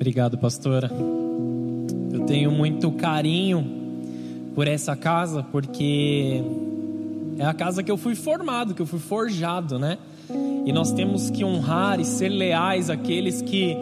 [0.00, 0.90] Obrigado, pastora.
[2.10, 3.62] Eu tenho muito carinho
[4.54, 6.42] por essa casa, porque
[7.38, 9.98] é a casa que eu fui formado, que eu fui forjado, né?
[10.64, 13.76] E nós temos que honrar e ser leais àqueles que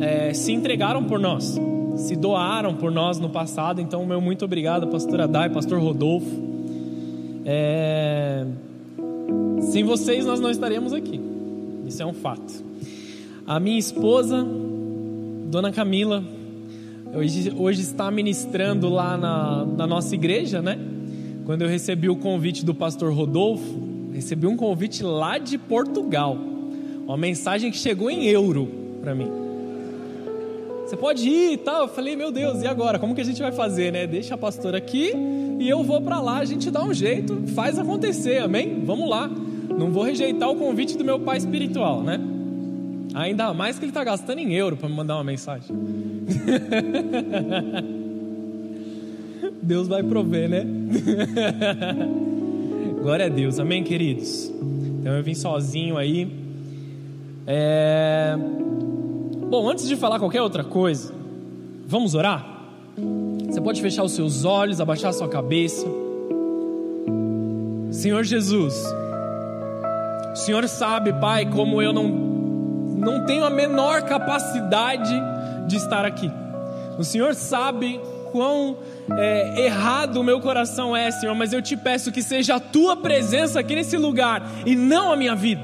[0.00, 1.60] é, se entregaram por nós,
[1.96, 3.78] se doaram por nós no passado.
[3.78, 6.34] Então, meu muito obrigado, pastora Dai, pastor Rodolfo.
[7.44, 8.46] É...
[9.70, 11.20] Sem vocês, nós não estaremos aqui.
[11.86, 12.64] Isso é um fato.
[13.46, 14.46] A minha esposa,
[15.52, 16.24] Dona Camila,
[17.14, 20.78] hoje, hoje está ministrando lá na, na nossa igreja, né?
[21.44, 23.78] Quando eu recebi o convite do pastor Rodolfo,
[24.14, 26.38] recebi um convite lá de Portugal.
[27.04, 28.66] Uma mensagem que chegou em euro
[29.02, 29.28] para mim.
[30.86, 31.82] Você pode ir e tal.
[31.82, 32.98] Eu falei, meu Deus, e agora?
[32.98, 34.06] Como que a gente vai fazer, né?
[34.06, 35.12] Deixa a pastora aqui
[35.60, 36.38] e eu vou para lá.
[36.38, 38.82] A gente dá um jeito, faz acontecer, amém?
[38.86, 39.28] Vamos lá.
[39.28, 42.31] Não vou rejeitar o convite do meu pai espiritual, né?
[43.14, 45.68] Ainda mais que ele está gastando em euro para me mandar uma mensagem.
[49.62, 50.64] Deus vai prover, né?
[53.02, 54.50] Glória a Deus, amém, queridos?
[55.00, 56.32] Então eu vim sozinho aí.
[57.46, 58.34] É...
[59.50, 61.12] Bom, antes de falar qualquer outra coisa,
[61.86, 62.48] vamos orar?
[63.46, 65.86] Você pode fechar os seus olhos, abaixar a sua cabeça.
[67.90, 68.74] Senhor Jesus,
[70.32, 72.31] o Senhor sabe, Pai, como eu não
[73.02, 75.12] não tenho a menor capacidade
[75.66, 76.30] de estar aqui.
[76.98, 78.00] O Senhor sabe
[78.30, 78.78] quão
[79.18, 82.96] é, errado o meu coração é, Senhor, mas eu te peço que seja a tua
[82.96, 85.62] presença aqui nesse lugar e não a minha vida.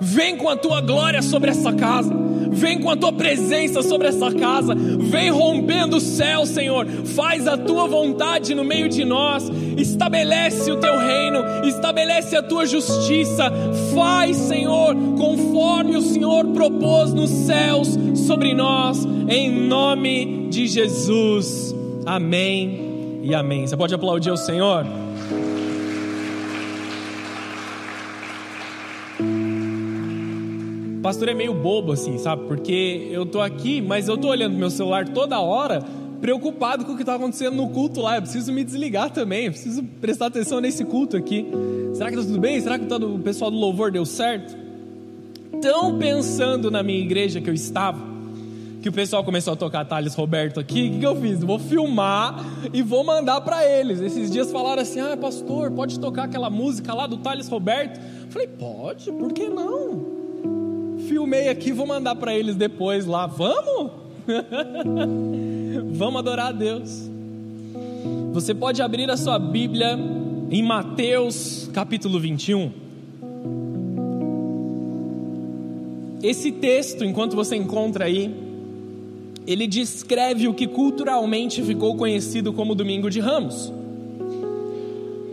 [0.00, 2.23] Vem com a tua glória sobre essa casa.
[2.54, 4.74] Vem com a tua presença sobre essa casa.
[4.74, 6.86] Vem rompendo o céu, Senhor.
[6.86, 9.50] Faz a tua vontade no meio de nós.
[9.76, 11.40] Estabelece o teu reino.
[11.64, 13.52] Estabelece a tua justiça.
[13.94, 19.04] Faz, Senhor, conforme o Senhor propôs nos céus sobre nós.
[19.28, 21.74] Em nome de Jesus.
[22.06, 23.66] Amém e amém.
[23.66, 24.86] Você pode aplaudir o Senhor?
[31.04, 32.46] Pastor é meio bobo assim, sabe?
[32.46, 35.84] Porque eu tô aqui, mas eu tô olhando meu celular toda hora,
[36.18, 38.16] preocupado com o que está acontecendo no culto lá.
[38.16, 41.46] Eu preciso me desligar também, eu preciso prestar atenção nesse culto aqui.
[41.92, 42.58] Será que tá tudo bem?
[42.58, 44.56] Será que todo o pessoal do louvor deu certo?
[45.60, 48.00] Tão pensando na minha igreja que eu estava,
[48.80, 51.40] que o pessoal começou a tocar Thales Roberto aqui, o que, que eu fiz?
[51.40, 52.42] Vou filmar
[52.72, 54.00] e vou mandar para eles.
[54.00, 58.00] Esses dias falaram assim: ah, pastor, pode tocar aquela música lá do Thales Roberto?
[58.22, 60.23] Eu falei, pode, por que não?
[61.08, 63.26] Filmei aqui, vou mandar para eles depois lá.
[63.26, 63.92] Vamos?
[65.92, 67.10] Vamos adorar a Deus.
[68.32, 69.98] Você pode abrir a sua Bíblia
[70.50, 72.72] em Mateus capítulo 21.
[76.22, 78.34] Esse texto, enquanto você encontra aí,
[79.46, 83.72] ele descreve o que culturalmente ficou conhecido como Domingo de Ramos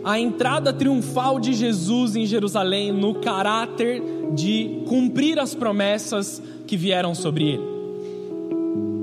[0.04, 4.02] a entrada triunfal de Jesus em Jerusalém no caráter
[4.34, 7.72] de cumprir as promessas que vieram sobre ele.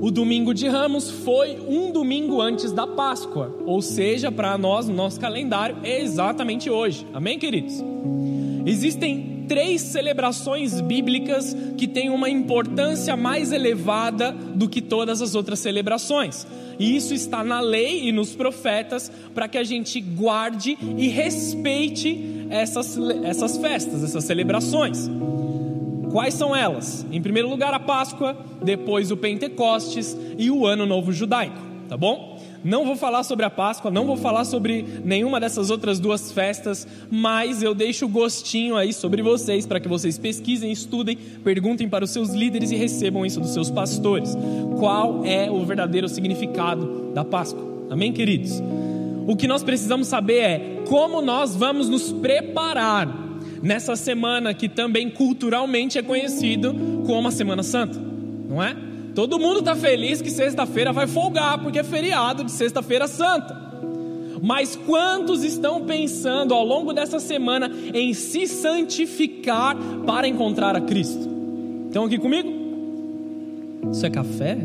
[0.00, 4.94] O domingo de Ramos foi um domingo antes da Páscoa, ou seja, para nós, no
[4.94, 7.06] nosso calendário, é exatamente hoje.
[7.12, 7.84] Amém, queridos?
[8.64, 15.58] Existem três celebrações bíblicas que têm uma importância mais elevada do que todas as outras
[15.58, 16.46] celebrações.
[16.78, 22.46] E isso está na lei e nos profetas para que a gente guarde e respeite
[22.48, 25.10] essas, essas festas, essas celebrações.
[26.12, 27.04] Quais são elas?
[27.10, 31.58] Em primeiro lugar, a Páscoa, depois o Pentecostes e o Ano Novo Judaico,
[31.88, 32.29] tá bom?
[32.62, 36.86] Não vou falar sobre a Páscoa, não vou falar sobre nenhuma dessas outras duas festas,
[37.10, 42.04] mas eu deixo o gostinho aí sobre vocês para que vocês pesquisem, estudem, perguntem para
[42.04, 44.36] os seus líderes e recebam isso dos seus pastores.
[44.78, 47.64] Qual é o verdadeiro significado da Páscoa?
[47.90, 48.62] Amém, queridos?
[49.26, 53.08] O que nós precisamos saber é como nós vamos nos preparar
[53.62, 56.74] nessa semana que também culturalmente é conhecido
[57.06, 57.98] como a Semana Santa,
[58.48, 58.89] não é?
[59.14, 63.70] Todo mundo está feliz que sexta-feira vai folgar, porque é feriado de Sexta-feira Santa.
[64.42, 69.76] Mas quantos estão pensando ao longo dessa semana em se santificar
[70.06, 71.28] para encontrar a Cristo?
[71.86, 72.50] Estão aqui comigo?
[73.92, 74.58] Isso é café?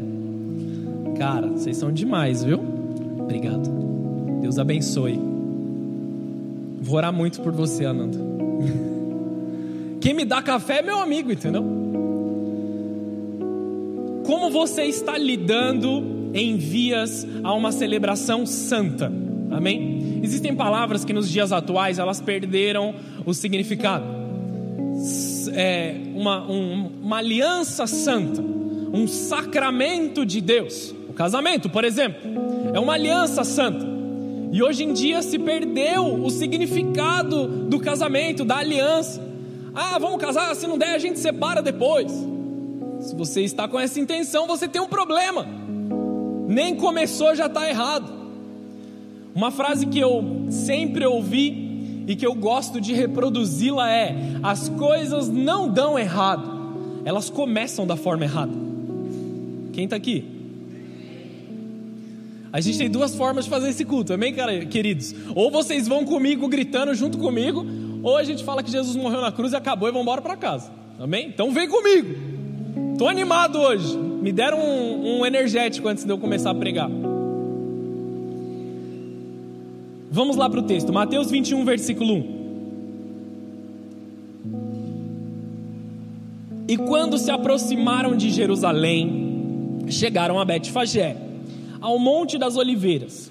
[1.17, 2.59] Cara, vocês são demais, viu?
[3.19, 3.69] Obrigado.
[4.41, 5.19] Deus abençoe.
[6.79, 8.17] Vou orar muito por você, Ananda.
[9.99, 11.84] Quem me dá café é meu amigo, entendeu?
[14.25, 19.11] Como você está lidando em vias a uma celebração santa?
[19.51, 20.19] Amém?
[20.23, 24.03] Existem palavras que nos dias atuais elas perderam o significado.
[25.53, 30.93] É uma, um, uma aliança santa, um sacramento de Deus.
[31.07, 32.19] O casamento, por exemplo,
[32.73, 33.85] é uma aliança santa.
[34.51, 39.21] E hoje em dia se perdeu o significado do casamento, da aliança.
[39.73, 42.34] Ah, vamos casar, se não der a gente separa depois.
[43.05, 45.45] Se você está com essa intenção, você tem um problema.
[46.47, 48.11] Nem começou, já está errado.
[49.35, 55.29] Uma frase que eu sempre ouvi e que eu gosto de reproduzi-la é: as coisas
[55.29, 58.53] não dão errado, elas começam da forma errada.
[59.71, 60.25] Quem está aqui?
[62.51, 65.13] A gente tem duas formas de fazer esse culto, amém, cara, queridos?
[65.35, 67.63] Ou vocês vão comigo gritando junto comigo,
[68.01, 70.35] ou a gente fala que Jesus morreu na cruz e acabou e vamos embora para
[70.35, 71.27] casa, amém?
[71.27, 72.34] Então vem comigo.
[72.95, 73.97] Estou animado hoje.
[73.97, 76.89] Me deram um, um energético antes de eu começar a pregar.
[80.09, 82.35] Vamos lá para o texto, Mateus 21, versículo 1.
[86.69, 91.17] E quando se aproximaram de Jerusalém, chegaram a Betfagé
[91.81, 93.29] ao Monte das Oliveiras.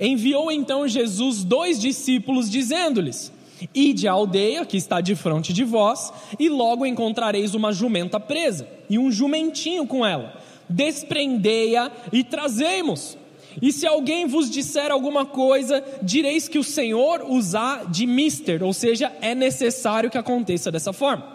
[0.00, 3.30] Enviou então Jesus dois discípulos, dizendo-lhes:
[3.74, 8.68] Ide à aldeia que está de frente de vós, e logo encontrareis uma jumenta presa,
[8.88, 10.34] e um jumentinho com ela.
[10.68, 13.16] Desprendei-a e trazei-mos.
[13.60, 18.62] E se alguém vos disser alguma coisa, direis que o Senhor os há de mister,
[18.62, 21.26] ou seja, é necessário que aconteça dessa forma.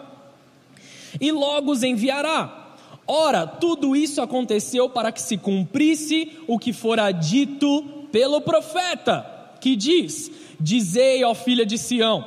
[1.20, 2.74] E logo os enviará.
[3.06, 7.82] Ora, tudo isso aconteceu para que se cumprisse o que fora dito
[8.12, 12.24] pelo profeta, que diz: Dizei, ó filha de Sião: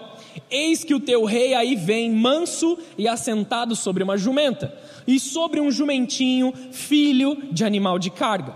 [0.50, 4.74] Eis que o teu rei aí vem, manso e assentado sobre uma jumenta,
[5.06, 8.54] e sobre um jumentinho, filho de animal de carga.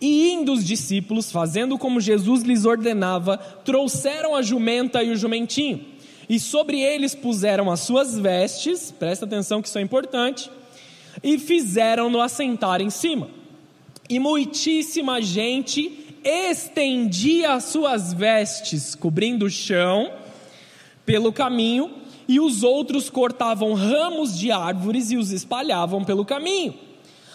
[0.00, 5.84] E indo os discípulos, fazendo como Jesus lhes ordenava, trouxeram a jumenta e o jumentinho,
[6.28, 10.48] e sobre eles puseram as suas vestes, presta atenção que isso é importante
[11.22, 13.28] e fizeram-no assentar em cima.
[14.08, 20.12] E muitíssima gente estendia as suas vestes, cobrindo o chão
[21.04, 21.90] pelo caminho,
[22.28, 26.74] e os outros cortavam ramos de árvores e os espalhavam pelo caminho.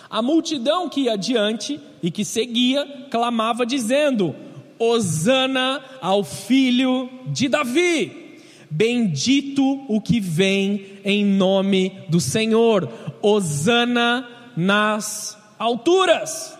[0.10, 4.34] A multidão que ia adiante e que seguia clamava, dizendo:
[4.80, 8.40] Hosana ao filho de Davi.
[8.70, 12.90] Bendito o que vem em nome do Senhor.
[13.22, 16.55] Hosana nas alturas.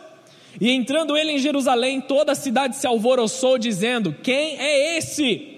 [0.59, 5.55] E entrando ele em Jerusalém, toda a cidade se alvoroçou, dizendo: Quem é esse?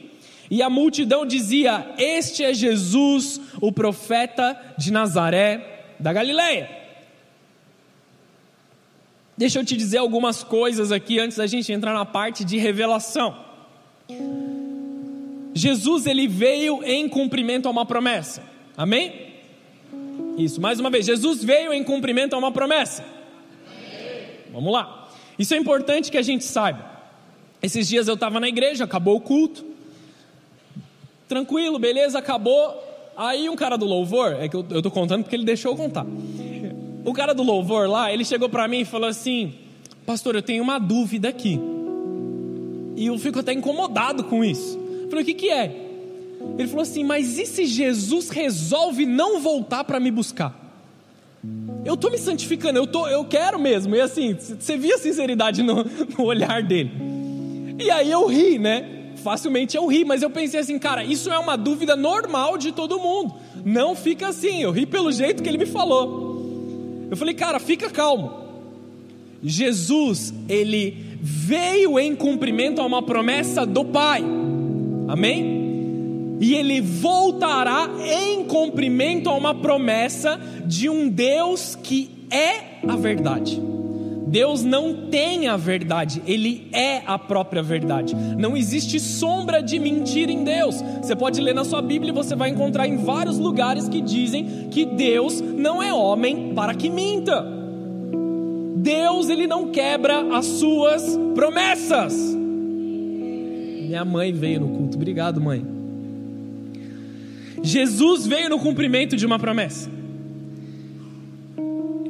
[0.50, 6.70] E a multidão dizia: Este é Jesus, o profeta de Nazaré da Galileia.
[9.38, 13.46] Deixa eu te dizer algumas coisas aqui antes da gente entrar na parte de revelação.
[15.54, 18.44] Jesus ele veio em cumprimento a uma promessa.
[18.76, 19.28] Amém?
[20.38, 23.04] Isso, mais uma vez, Jesus veio em cumprimento a uma promessa.
[24.58, 25.08] Vamos lá.
[25.38, 26.84] Isso é importante que a gente saiba.
[27.62, 29.64] Esses dias eu estava na igreja, acabou o culto.
[31.28, 32.84] Tranquilo, beleza, acabou.
[33.16, 36.08] Aí um cara do louvor, é que eu, estou contando porque ele deixou eu contar.
[37.06, 39.54] O cara do louvor lá, ele chegou para mim e falou assim:
[40.08, 41.60] Pastor, eu tenho uma dúvida aqui.
[42.96, 44.76] E eu fico até incomodado com isso.
[45.04, 45.66] Eu falei: O que, que é?
[46.58, 50.67] Ele falou assim: Mas e se Jesus resolve não voltar para me buscar?
[51.86, 53.96] Eu estou me santificando, eu, tô, eu quero mesmo.
[53.96, 55.86] E assim, você via a sinceridade no,
[56.18, 56.92] no olhar dele.
[57.80, 59.14] E aí eu ri, né?
[59.18, 63.00] Facilmente eu ri, mas eu pensei assim, cara, isso é uma dúvida normal de todo
[63.00, 63.36] mundo.
[63.64, 64.62] Não fica assim.
[64.62, 67.08] Eu ri pelo jeito que ele me falou.
[67.10, 68.46] Eu falei, cara, fica calmo.
[69.42, 74.24] Jesus, ele veio em cumprimento a uma promessa do Pai.
[75.08, 75.67] Amém?
[76.40, 83.62] E ele voltará em cumprimento a uma promessa de um Deus que é a verdade.
[84.28, 88.14] Deus não tem a verdade, Ele é a própria verdade.
[88.38, 90.84] Não existe sombra de mentira em Deus.
[91.02, 94.68] Você pode ler na sua Bíblia e você vai encontrar em vários lugares que dizem
[94.70, 97.46] que Deus não é homem para que minta.
[98.76, 102.14] Deus, Ele não quebra as suas promessas.
[103.88, 105.77] Minha mãe veio no culto, obrigado, mãe.
[107.64, 109.90] Jesus veio no cumprimento de uma promessa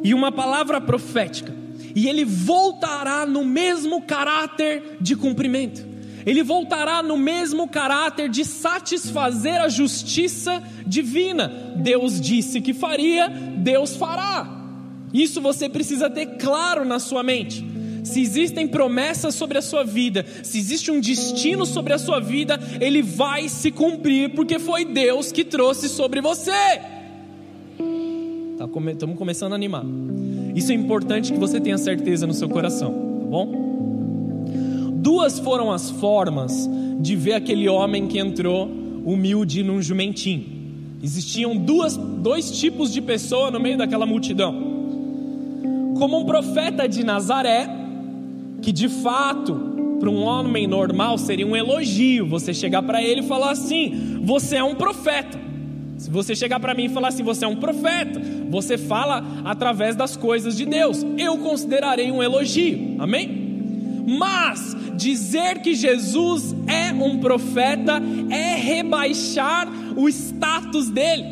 [0.04, 1.54] e uma palavra profética,
[1.96, 5.86] e ele voltará no mesmo caráter de cumprimento.
[6.25, 11.48] Ele voltará no mesmo caráter de satisfazer a justiça divina.
[11.77, 14.46] Deus disse que faria, Deus fará.
[15.13, 17.76] Isso você precisa ter claro na sua mente
[18.08, 22.60] se existem promessas sobre a sua vida, se existe um destino sobre a sua vida,
[22.80, 26.52] ele vai se cumprir, porque foi Deus que trouxe sobre você.
[28.54, 29.86] Estamos tá come começando a animar.
[30.56, 33.68] Isso é importante que você tenha certeza no seu coração, tá bom?
[34.96, 36.68] Duas foram as formas
[37.00, 38.68] de ver aquele homem que entrou
[39.06, 40.58] humilde num jumentinho.
[41.04, 44.54] Existiam duas, dois tipos de pessoa no meio daquela multidão.
[45.98, 47.70] Como um profeta de Nazaré,
[48.62, 53.28] que de fato, para um homem normal seria um elogio você chegar para ele e
[53.28, 55.48] falar assim: Você é um profeta.
[55.98, 59.96] Se você chegar para mim e falar assim, você é um profeta, você fala através
[59.96, 64.06] das coisas de Deus, eu considerarei um elogio, amém?
[64.08, 71.26] Mas dizer que Jesus é um profeta é rebaixar o status dele.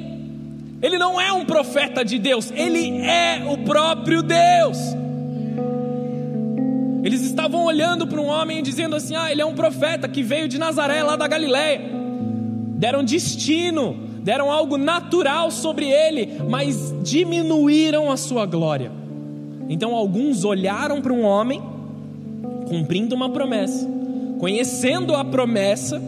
[0.81, 4.77] Ele não é um profeta de Deus, ele é o próprio Deus.
[7.05, 10.21] Eles estavam olhando para um homem e dizendo assim: Ah, ele é um profeta que
[10.21, 11.81] veio de Nazaré, lá da Galiléia.
[12.77, 18.91] Deram destino deram algo natural sobre ele, mas diminuíram a sua glória.
[19.69, 21.61] Então alguns olharam para um homem
[22.67, 23.87] cumprindo uma promessa,
[24.39, 26.01] conhecendo a promessa,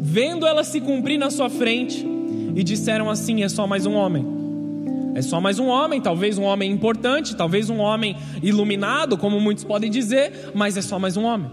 [0.00, 2.02] vendo ela se cumprir na sua frente
[2.56, 4.39] e disseram assim: é só mais um homem.
[5.14, 9.64] É só mais um homem, talvez um homem importante, talvez um homem iluminado, como muitos
[9.64, 11.50] podem dizer, mas é só mais um homem.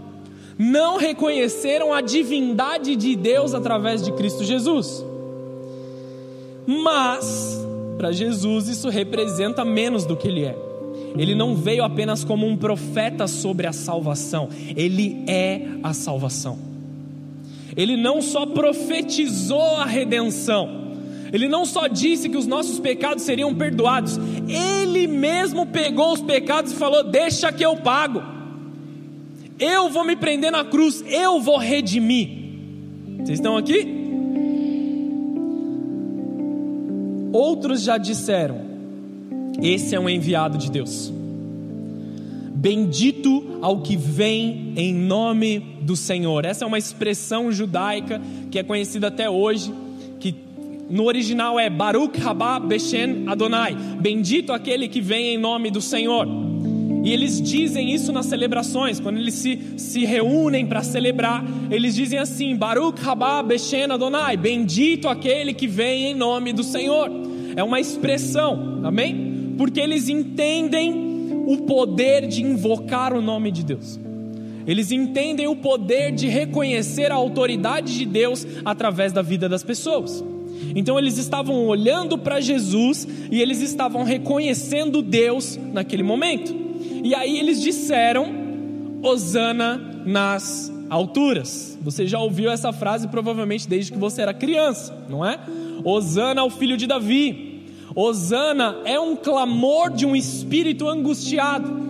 [0.58, 5.04] Não reconheceram a divindade de Deus através de Cristo Jesus.
[6.66, 7.64] Mas,
[7.96, 10.56] para Jesus, isso representa menos do que ele é.
[11.16, 16.58] Ele não veio apenas como um profeta sobre a salvação, ele é a salvação.
[17.76, 20.87] Ele não só profetizou a redenção,
[21.32, 24.18] ele não só disse que os nossos pecados seriam perdoados,
[24.48, 28.22] ele mesmo pegou os pecados e falou: Deixa que eu pago,
[29.58, 32.30] eu vou me prender na cruz, eu vou redimir.
[33.18, 33.98] Vocês estão aqui?
[37.32, 38.60] Outros já disseram:
[39.60, 41.12] Esse é um enviado de Deus.
[42.54, 46.44] Bendito ao que vem em nome do Senhor.
[46.44, 48.20] Essa é uma expressão judaica
[48.50, 49.72] que é conhecida até hoje,
[50.88, 53.74] no original é Baruch Haba Beshen Adonai.
[54.00, 56.26] Bendito aquele que vem em nome do Senhor.
[57.04, 62.18] E eles dizem isso nas celebrações, quando eles se, se reúnem para celebrar, eles dizem
[62.18, 67.10] assim: Baruch Rabá Beshen Adonai, bendito aquele que vem em nome do Senhor.
[67.54, 69.54] É uma expressão, amém?
[69.56, 73.98] Porque eles entendem o poder de invocar o nome de Deus.
[74.66, 80.22] Eles entendem o poder de reconhecer a autoridade de Deus através da vida das pessoas.
[80.74, 86.54] Então eles estavam olhando para Jesus e eles estavam reconhecendo Deus naquele momento.
[87.02, 88.26] E aí eles disseram:
[89.02, 91.78] Hosana nas alturas.
[91.82, 95.38] Você já ouviu essa frase provavelmente desde que você era criança, não é?
[95.84, 97.62] Hosana ao filho de Davi.
[97.94, 101.88] Hosana é um clamor de um espírito angustiado.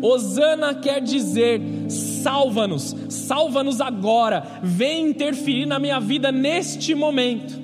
[0.00, 7.61] Hosana quer dizer: salva-nos, salva-nos agora, vem interferir na minha vida neste momento.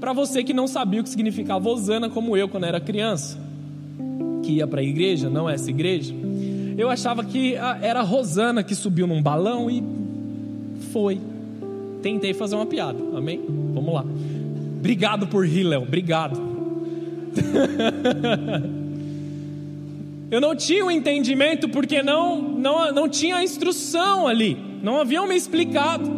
[0.00, 3.38] Para você que não sabia o que significava Hosana, como eu quando era criança,
[4.42, 6.14] que ia para a igreja, não essa igreja,
[6.78, 9.84] eu achava que ah, era a Rosana que subiu num balão e
[10.90, 11.20] foi.
[12.02, 13.42] Tentei fazer uma piada, amém?
[13.74, 14.06] Vamos lá.
[14.78, 16.40] Obrigado por rir, Léo, obrigado.
[20.30, 25.28] eu não tinha o um entendimento porque não, não, não tinha instrução ali, não haviam
[25.28, 26.10] me explicado.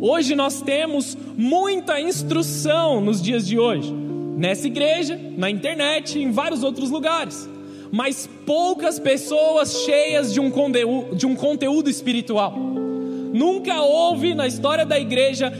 [0.00, 6.62] Hoje nós temos muita instrução nos dias de hoje, nessa igreja, na internet, em vários
[6.62, 7.48] outros lugares
[7.90, 12.54] mas poucas pessoas cheias de um, conteúdo, de um conteúdo espiritual.
[13.32, 15.52] Nunca houve na história da igreja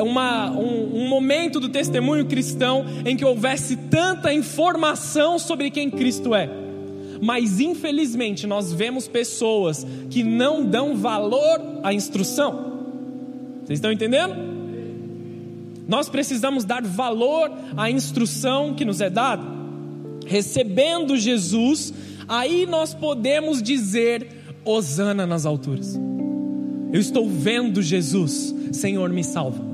[0.00, 6.34] uma, um, um, momento do testemunho cristão em que houvesse tanta informação sobre quem Cristo
[6.34, 6.48] é.
[7.20, 12.78] Mas infelizmente nós vemos pessoas que não dão valor à instrução.
[13.64, 14.47] Vocês estão entendendo?
[15.88, 19.58] Nós precisamos dar valor à instrução que nos é dada
[20.28, 21.92] recebendo Jesus,
[22.28, 24.28] aí nós podemos dizer:
[24.64, 25.98] Hosana nas alturas.
[26.92, 29.67] Eu estou vendo Jesus, Senhor, me salva.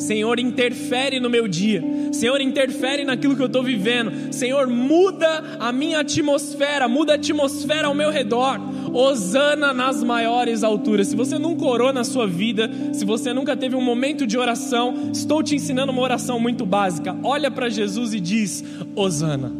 [0.00, 1.82] Senhor, interfere no meu dia.
[2.12, 4.32] Senhor, interfere naquilo que eu estou vivendo.
[4.32, 8.58] Senhor, muda a minha atmosfera, muda a atmosfera ao meu redor.
[8.92, 11.08] Osana nas maiores alturas.
[11.08, 15.10] Se você nunca orou na sua vida, se você nunca teve um momento de oração,
[15.12, 17.14] estou te ensinando uma oração muito básica.
[17.22, 18.64] Olha para Jesus e diz:
[18.96, 19.52] Osana.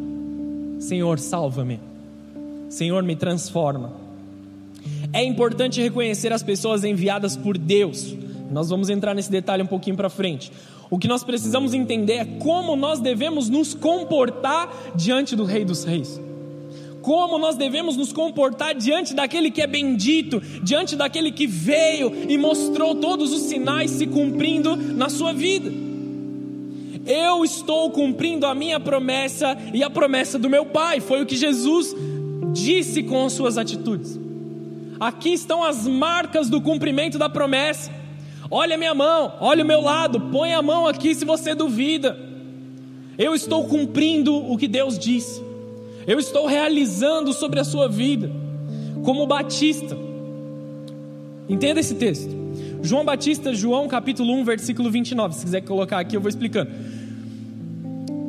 [0.80, 1.78] Senhor, salva-me.
[2.70, 3.92] Senhor, me transforma.
[5.12, 8.16] É importante reconhecer as pessoas enviadas por Deus.
[8.50, 10.50] Nós vamos entrar nesse detalhe um pouquinho para frente.
[10.90, 15.84] O que nós precisamos entender é como nós devemos nos comportar diante do Rei dos
[15.84, 16.20] Reis.
[17.02, 22.36] como nós devemos nos comportar diante daquele que é bendito, diante daquele que veio e
[22.36, 25.72] mostrou todos os sinais se cumprindo na sua vida.
[27.06, 31.36] Eu estou cumprindo a minha promessa e a promessa do meu Pai, foi o que
[31.36, 31.96] Jesus
[32.52, 34.18] disse com as suas atitudes.
[35.00, 37.99] Aqui estão as marcas do cumprimento da promessa.
[38.50, 42.18] Olha minha mão, olha o meu lado, põe a mão aqui se você duvida.
[43.16, 45.40] Eu estou cumprindo o que Deus disse.
[46.06, 48.28] Eu estou realizando sobre a sua vida,
[49.04, 49.96] como Batista.
[51.48, 52.34] Entenda esse texto.
[52.82, 55.34] João Batista, João capítulo 1, versículo 29.
[55.34, 56.70] Se quiser colocar aqui, eu vou explicando.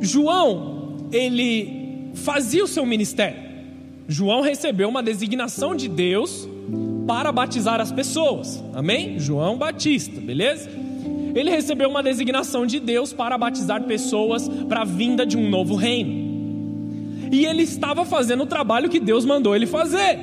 [0.02, 3.40] João, ele fazia o seu ministério.
[4.08, 6.48] João recebeu uma designação de Deus
[7.08, 8.64] para batizar as pessoas.
[8.74, 9.20] Amém?
[9.20, 10.70] João Batista, beleza?
[11.34, 15.76] Ele recebeu uma designação de Deus para batizar pessoas para a vinda de um novo
[15.76, 17.30] reino.
[17.32, 20.20] E ele estava fazendo o trabalho que Deus mandou ele fazer.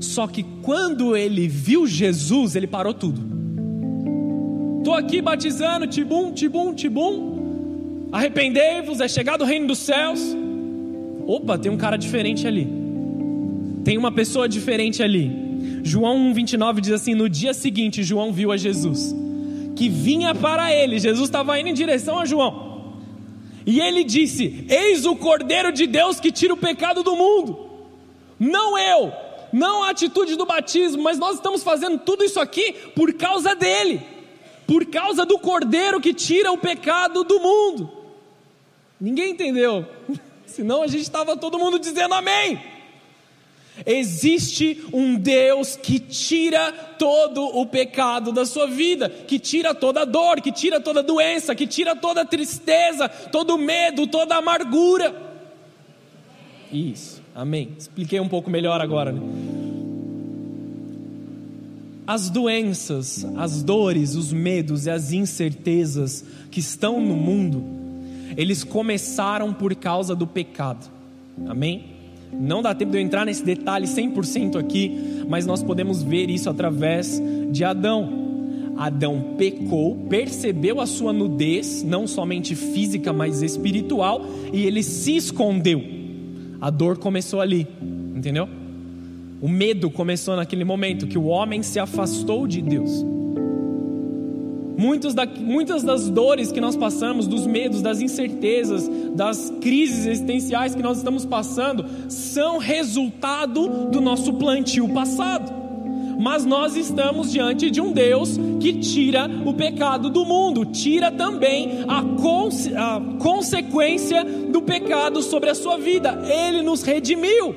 [0.00, 3.20] Só que quando ele viu Jesus, ele parou tudo.
[4.78, 8.08] Estou aqui batizando, tibum, tibum, tibum.
[8.10, 10.20] Arrependei-vos, é chegado o reino dos céus.
[11.26, 12.66] Opa, tem um cara diferente ali.
[13.84, 15.47] Tem uma pessoa diferente ali.
[15.88, 19.14] João 1,29 diz assim: No dia seguinte, João viu a Jesus,
[19.74, 20.98] que vinha para ele.
[20.98, 22.94] Jesus estava indo em direção a João.
[23.64, 27.68] E ele disse: Eis o Cordeiro de Deus que tira o pecado do mundo.
[28.38, 29.12] Não eu,
[29.52, 34.02] não a atitude do batismo, mas nós estamos fazendo tudo isso aqui por causa dele,
[34.66, 37.90] por causa do Cordeiro que tira o pecado do mundo.
[39.00, 39.86] Ninguém entendeu,
[40.46, 42.77] senão a gente estava todo mundo dizendo amém.
[43.86, 50.04] Existe um Deus que tira todo o pecado da sua vida, que tira toda a
[50.04, 54.34] dor, que tira toda a doença, que tira toda a tristeza, todo o medo, toda
[54.34, 55.14] a amargura.
[56.72, 57.70] Isso, amém.
[57.78, 59.12] Expliquei um pouco melhor agora.
[59.12, 59.20] Né?
[62.06, 67.62] As doenças, as dores, os medos e as incertezas que estão no mundo,
[68.36, 70.90] eles começaram por causa do pecado.
[71.46, 71.97] Amém?
[72.32, 76.48] Não dá tempo de eu entrar nesse detalhe 100% aqui, mas nós podemos ver isso
[76.48, 78.28] através de Adão.
[78.76, 85.82] Adão pecou, percebeu a sua nudez, não somente física, mas espiritual, e ele se escondeu.
[86.60, 87.66] A dor começou ali,
[88.14, 88.48] entendeu?
[89.40, 93.04] O medo começou naquele momento que o homem se afastou de Deus.
[94.78, 100.72] Muitos da, muitas das dores que nós passamos, dos medos, das incertezas, das crises existenciais
[100.72, 105.52] que nós estamos passando, são resultado do nosso plantio passado.
[106.20, 111.84] Mas nós estamos diante de um Deus que tira o pecado do mundo, tira também
[111.88, 116.20] a, conse a consequência do pecado sobre a sua vida.
[116.24, 117.52] Ele nos redimiu.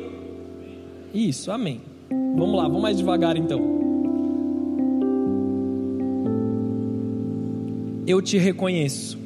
[1.14, 1.82] Isso, amém.
[2.10, 3.81] Vamos lá, vamos mais devagar então.
[8.12, 9.18] Eu te reconheço.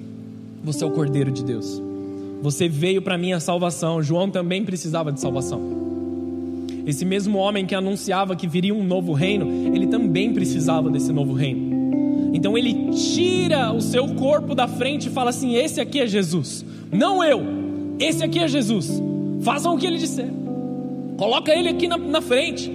[0.64, 1.82] Você é o Cordeiro de Deus.
[2.42, 4.02] Você veio para minha salvação.
[4.02, 5.62] João também precisava de salvação.
[6.86, 11.34] Esse mesmo homem que anunciava que viria um novo reino, ele também precisava desse novo
[11.34, 12.32] reino.
[12.34, 16.64] Então ele tira o seu corpo da frente e fala assim: Esse aqui é Jesus,
[16.92, 17.42] não eu,
[18.00, 19.02] esse aqui é Jesus.
[19.42, 20.30] Façam o que ele disser,
[21.18, 22.72] coloca ele aqui na, na frente.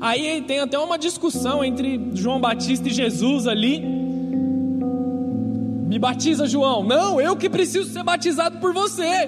[0.00, 3.99] Aí tem até uma discussão entre João Batista e Jesus ali
[5.90, 6.84] me batiza, João.
[6.84, 9.26] Não, eu que preciso ser batizado por você.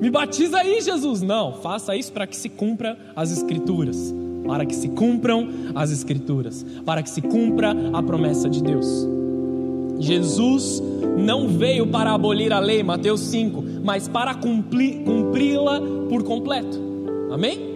[0.00, 1.22] Me batiza aí, Jesus.
[1.22, 4.12] Não, faça isso para que se cumpra as escrituras.
[4.44, 6.66] Para que se cumpram as escrituras.
[6.84, 9.06] Para que se cumpra a promessa de Deus.
[10.00, 10.82] Jesus
[11.16, 16.80] não veio para abolir a lei, Mateus 5, mas para cumpri-la por completo.
[17.30, 17.71] Amém?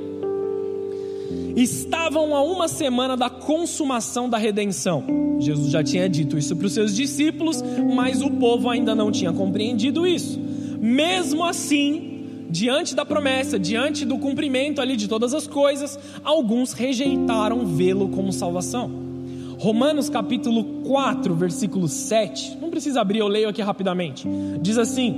[1.56, 5.04] Estavam a uma semana da consumação da redenção.
[5.40, 7.62] Jesus já tinha dito isso para os seus discípulos,
[7.94, 10.38] mas o povo ainda não tinha compreendido isso.
[10.78, 17.64] Mesmo assim, diante da promessa, diante do cumprimento ali de todas as coisas, alguns rejeitaram
[17.64, 19.06] vê-lo como salvação.
[19.58, 22.58] Romanos capítulo 4, versículo 7.
[22.60, 24.28] Não precisa abrir, eu leio aqui rapidamente.
[24.60, 25.14] Diz assim: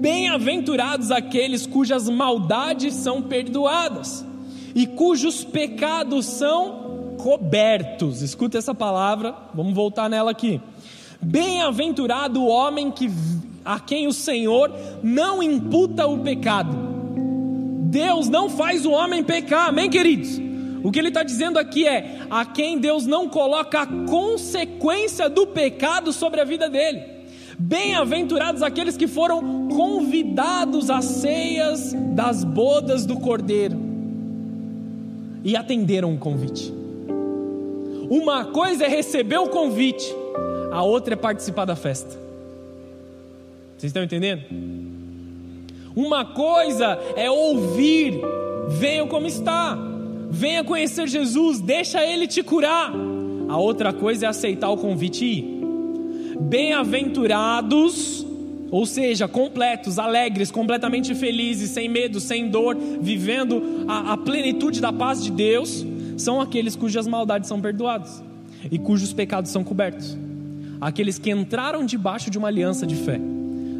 [0.00, 4.25] Bem-aventurados aqueles cujas maldades são perdoadas
[4.76, 8.20] e cujos pecados são cobertos.
[8.20, 10.60] Escuta essa palavra, vamos voltar nela aqui.
[11.18, 13.10] Bem-aventurado o homem que,
[13.64, 14.70] a quem o Senhor
[15.02, 16.76] não imputa o pecado.
[17.84, 20.38] Deus não faz o homem pecar, amém, queridos?
[20.84, 25.46] O que ele está dizendo aqui é: a quem Deus não coloca a consequência do
[25.46, 27.02] pecado sobre a vida dele.
[27.58, 33.85] Bem-aventurados aqueles que foram convidados às ceias das bodas do Cordeiro
[35.46, 36.74] e atenderam o convite.
[38.10, 40.12] Uma coisa é receber o convite,
[40.72, 42.18] a outra é participar da festa.
[43.78, 44.42] Vocês estão entendendo?
[45.94, 48.20] Uma coisa é ouvir,
[48.70, 49.78] venha como está,
[50.28, 52.92] venha conhecer Jesus, deixa Ele te curar.
[53.48, 55.44] A outra coisa é aceitar o convite e ir.
[56.40, 58.25] Bem-aventurados,
[58.70, 64.92] ou seja, completos, alegres, completamente felizes, sem medo, sem dor, vivendo a, a plenitude da
[64.92, 65.84] paz de Deus,
[66.16, 68.22] são aqueles cujas maldades são perdoadas
[68.70, 70.16] e cujos pecados são cobertos.
[70.80, 73.20] Aqueles que entraram debaixo de uma aliança de fé,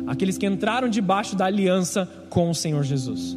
[0.07, 3.37] aqueles que entraram debaixo da aliança com o Senhor Jesus.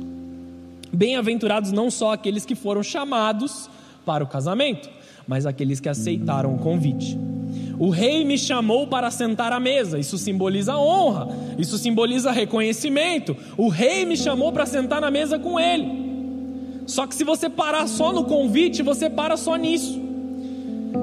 [0.92, 3.70] Bem-aventurados não só aqueles que foram chamados
[4.06, 4.90] para o casamento,
[5.28, 7.18] mas aqueles que aceitaram o convite.
[7.80, 9.98] O rei me chamou para sentar à mesa.
[9.98, 13.38] Isso simboliza honra, isso simboliza reconhecimento.
[13.58, 16.10] O rei me chamou para sentar na mesa com ele.
[16.86, 20.02] Só que se você parar só no convite, você para só nisso.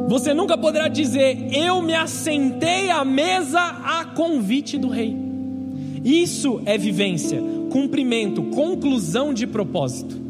[0.06, 5.16] Você nunca poderá dizer: Eu me assentei à mesa a convite do rei.
[6.04, 10.25] Isso é vivência, cumprimento, conclusão de propósito.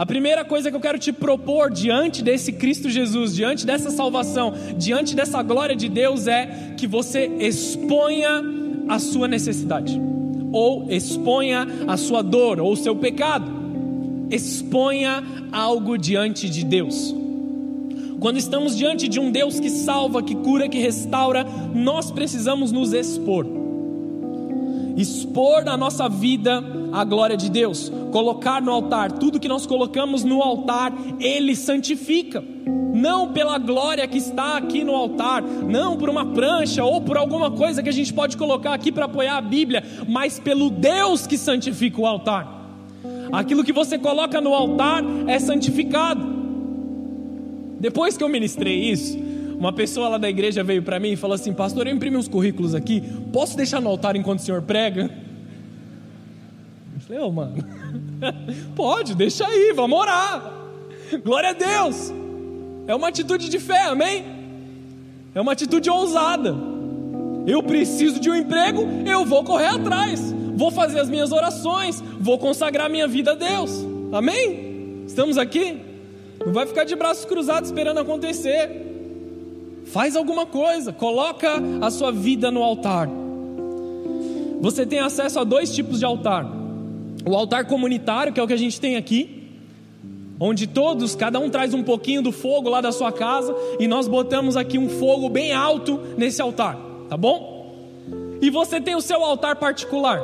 [0.00, 4.54] A primeira coisa que eu quero te propor diante desse Cristo Jesus, diante dessa salvação,
[4.78, 8.42] diante dessa glória de Deus é que você exponha
[8.88, 10.00] a sua necessidade,
[10.50, 13.52] ou exponha a sua dor, ou o seu pecado.
[14.30, 17.14] Exponha algo diante de Deus.
[18.20, 22.94] Quando estamos diante de um Deus que salva, que cura, que restaura, nós precisamos nos
[22.94, 23.46] expor.
[24.96, 30.24] Expor na nossa vida a glória de Deus, colocar no altar, tudo que nós colocamos
[30.24, 32.42] no altar, Ele santifica,
[32.94, 37.50] não pela glória que está aqui no altar, não por uma prancha ou por alguma
[37.50, 41.38] coisa que a gente pode colocar aqui para apoiar a Bíblia, mas pelo Deus que
[41.38, 42.58] santifica o altar.
[43.32, 46.40] Aquilo que você coloca no altar é santificado.
[47.78, 49.18] Depois que eu ministrei isso,
[49.58, 52.28] uma pessoa lá da igreja veio para mim e falou assim: Pastor, eu imprimi uns
[52.28, 55.10] currículos aqui, posso deixar no altar enquanto o senhor prega?
[57.10, 57.56] Falei, ô oh, mano,
[58.76, 60.52] pode, deixa aí, vamos orar.
[61.24, 62.12] Glória a Deus.
[62.86, 64.24] É uma atitude de fé, amém?
[65.34, 66.54] É uma atitude ousada.
[67.46, 72.38] Eu preciso de um emprego, eu vou correr atrás, vou fazer as minhas orações, vou
[72.38, 75.04] consagrar minha vida a Deus, amém?
[75.06, 75.80] Estamos aqui?
[76.44, 78.86] Não vai ficar de braços cruzados esperando acontecer.
[79.86, 83.08] Faz alguma coisa, coloca a sua vida no altar.
[84.60, 86.59] Você tem acesso a dois tipos de altar
[87.24, 89.48] o altar comunitário, que é o que a gente tem aqui,
[90.38, 94.08] onde todos, cada um traz um pouquinho do fogo lá da sua casa e nós
[94.08, 96.78] botamos aqui um fogo bem alto nesse altar,
[97.08, 97.60] tá bom?
[98.40, 100.22] E você tem o seu altar particular.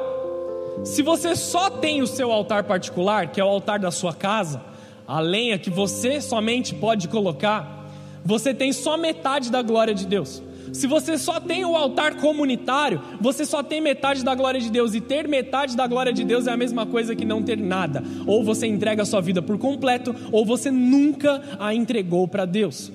[0.85, 4.63] Se você só tem o seu altar particular, que é o altar da sua casa,
[5.07, 7.87] a lenha que você somente pode colocar,
[8.25, 10.43] você tem só metade da glória de Deus.
[10.73, 14.95] Se você só tem o altar comunitário, você só tem metade da glória de Deus.
[14.95, 18.03] E ter metade da glória de Deus é a mesma coisa que não ter nada.
[18.27, 22.93] Ou você entrega a sua vida por completo, ou você nunca a entregou para Deus.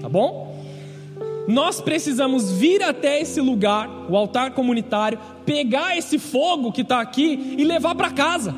[0.00, 0.54] Tá bom?
[1.46, 7.56] Nós precisamos vir até esse lugar, o altar comunitário, pegar esse fogo que está aqui
[7.58, 8.54] e levar para casa,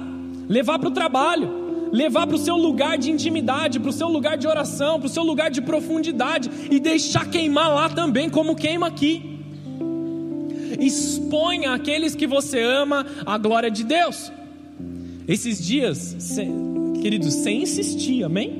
[0.48, 1.65] levar para o trabalho
[1.96, 5.08] levar para o seu lugar de intimidade, para o seu lugar de oração, para o
[5.08, 9.40] seu lugar de profundidade e deixar queimar lá também, como queima aqui.
[10.78, 14.30] Exponha aqueles que você ama a glória de Deus.
[15.26, 16.14] Esses dias,
[17.00, 18.50] queridos, sem insistir, amém?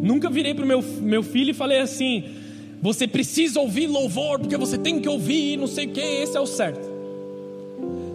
[0.00, 2.22] Nunca virei para o meu, meu filho e falei assim:
[2.80, 6.40] você precisa ouvir louvor, porque você tem que ouvir, não sei o que, esse é
[6.40, 6.88] o certo.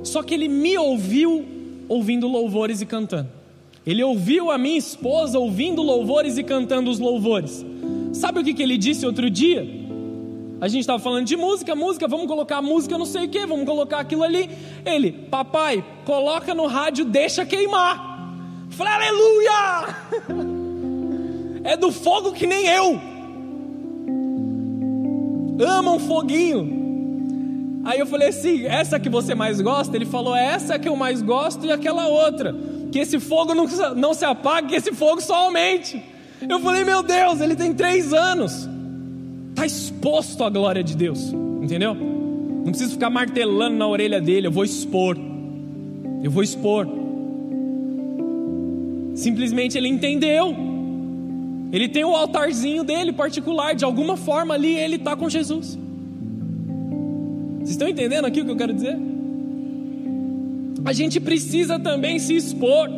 [0.03, 1.45] Só que ele me ouviu
[1.89, 3.42] ouvindo louvores e cantando.
[3.85, 7.65] Ele ouviu a minha esposa ouvindo louvores e cantando os louvores.
[8.13, 9.67] Sabe o que, que ele disse outro dia?
[10.61, 13.65] A gente estava falando de música, música, vamos colocar música, não sei o que, vamos
[13.65, 14.49] colocar aquilo ali.
[14.85, 18.33] Ele, papai, coloca no rádio, deixa queimar.
[18.69, 19.95] Falei, aleluia!
[21.65, 22.99] É do fogo que nem eu.
[25.65, 27.81] Ama um foguinho.
[27.85, 29.95] Aí eu falei assim: essa que você mais gosta?
[29.95, 32.53] Ele falou: essa que eu mais gosto e aquela outra
[32.93, 35.99] que esse fogo não, não se apague, que esse fogo só aumente.
[36.47, 38.69] Eu falei, meu Deus, ele tem três anos,
[39.49, 41.95] está exposto à glória de Deus, entendeu?
[41.95, 45.17] Não preciso ficar martelando na orelha dele, eu vou expor,
[46.23, 46.87] eu vou expor.
[49.15, 50.55] Simplesmente ele entendeu,
[51.71, 55.79] ele tem o altarzinho dele particular, de alguma forma ali ele está com Jesus.
[57.57, 59.12] Vocês estão entendendo aqui o que eu quero dizer?
[60.85, 62.89] A gente precisa também se expor.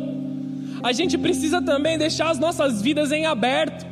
[0.82, 3.86] A gente precisa também deixar as nossas vidas em aberto.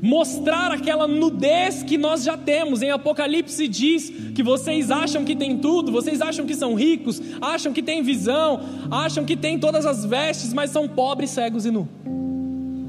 [0.00, 2.82] Mostrar aquela nudez que nós já temos.
[2.82, 7.72] Em Apocalipse diz que vocês acham que tem tudo, vocês acham que são ricos, acham
[7.72, 11.88] que têm visão, acham que têm todas as vestes, mas são pobres, cegos e nu.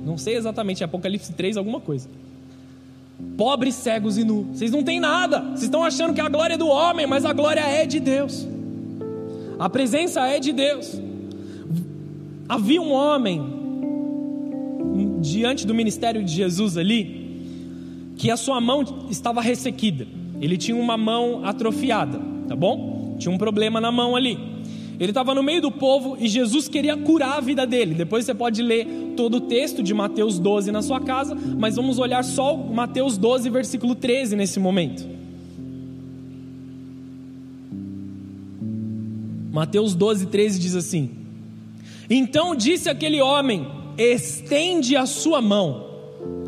[0.06, 2.08] Não sei exatamente, é Apocalipse 3, alguma coisa.
[3.36, 4.48] Pobres, cegos e nu.
[4.54, 5.40] Vocês não têm nada.
[5.40, 8.48] Vocês estão achando que a glória é do homem, mas a glória é de Deus.
[9.60, 11.02] A presença é de Deus.
[12.48, 13.44] Havia um homem
[15.20, 17.20] diante do ministério de Jesus ali
[18.18, 20.08] que a sua mão estava ressequida.
[20.40, 23.16] Ele tinha uma mão atrofiada, tá bom?
[23.20, 24.40] Tinha um problema na mão ali.
[24.98, 27.94] Ele estava no meio do povo e Jesus queria curar a vida dele.
[27.94, 32.00] Depois você pode ler todo o texto de Mateus 12 na sua casa, mas vamos
[32.00, 35.19] olhar só Mateus 12, versículo 13 nesse momento.
[39.52, 41.10] Mateus 12, 13 diz assim:
[42.10, 45.88] Então disse aquele homem: Estende a sua mão.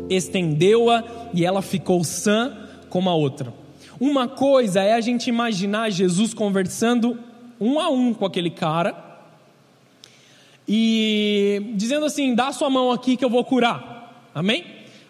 [0.08, 2.56] Estendeu-a e ela ficou sã
[2.88, 3.52] como a outra.
[3.98, 7.18] Uma coisa é a gente imaginar Jesus conversando
[7.60, 8.96] um a um com aquele cara
[10.66, 14.30] e dizendo assim: dá sua mão aqui que eu vou curar.
[14.34, 14.64] Amém?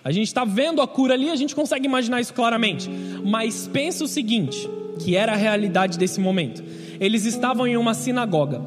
[0.04, 2.88] A gente está vendo a cura ali, a gente consegue imaginar isso claramente.
[3.24, 6.62] Mas pensa o seguinte: que era a realidade desse momento.
[7.02, 8.62] Eles estavam em uma sinagoga,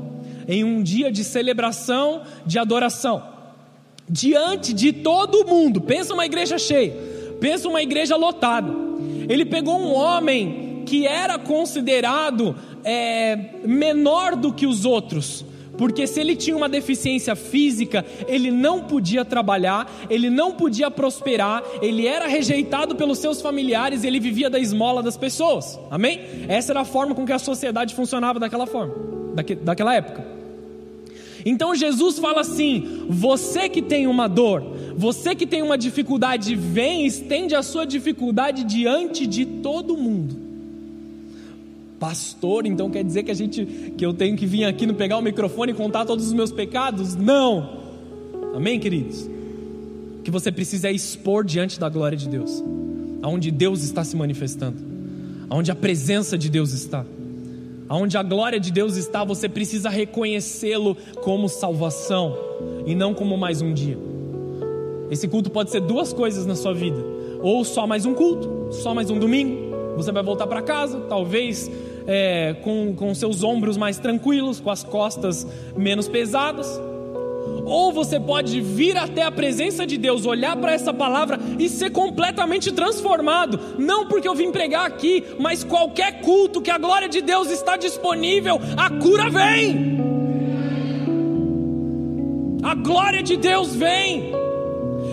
[0.46, 3.24] em um dia de celebração, de adoração,
[4.10, 5.80] diante de todo mundo.
[5.80, 6.94] Pensa uma igreja cheia,
[7.40, 8.74] pensa uma igreja lotada.
[9.30, 15.46] Ele pegou um homem que era considerado é, menor do que os outros.
[15.78, 21.64] Porque se ele tinha uma deficiência física, ele não podia trabalhar, ele não podia prosperar,
[21.82, 25.80] ele era rejeitado pelos seus familiares, ele vivia da esmola das pessoas.
[25.92, 26.22] Amém?
[26.48, 28.94] Essa era a forma com que a sociedade funcionava daquela forma,
[29.64, 30.26] daquela época.
[31.46, 34.64] Então Jesus fala assim: você que tem uma dor,
[34.96, 40.45] você que tem uma dificuldade, vem, estende a sua dificuldade diante de todo mundo
[42.00, 45.18] pastor, então quer dizer que a gente que eu tenho que vir aqui no pegar
[45.18, 47.16] o microfone e contar todos os meus pecados?
[47.16, 47.84] Não.
[48.56, 49.30] Amém, queridos.
[50.20, 52.64] O que você precisa é expor diante da glória de Deus,
[53.22, 54.78] aonde Deus está se manifestando,
[55.50, 57.06] aonde a presença de Deus está.
[57.88, 62.36] Aonde a glória de Deus está, você precisa reconhecê-lo como salvação
[62.84, 63.98] e não como mais um dia.
[65.12, 66.98] Esse culto pode ser duas coisas na sua vida:
[67.42, 69.76] ou só mais um culto, só mais um domingo.
[69.98, 71.70] Você vai voltar para casa, talvez
[72.08, 76.68] é, com, com seus ombros mais tranquilos, com as costas menos pesadas.
[77.66, 81.90] Ou você pode vir até a presença de Deus, olhar para essa palavra e ser
[81.92, 83.60] completamente transformado.
[83.80, 87.76] Não porque eu vim pregar aqui, mas qualquer culto que a glória de Deus está
[87.76, 89.98] disponível, a cura vem.
[92.62, 94.32] A glória de Deus vem.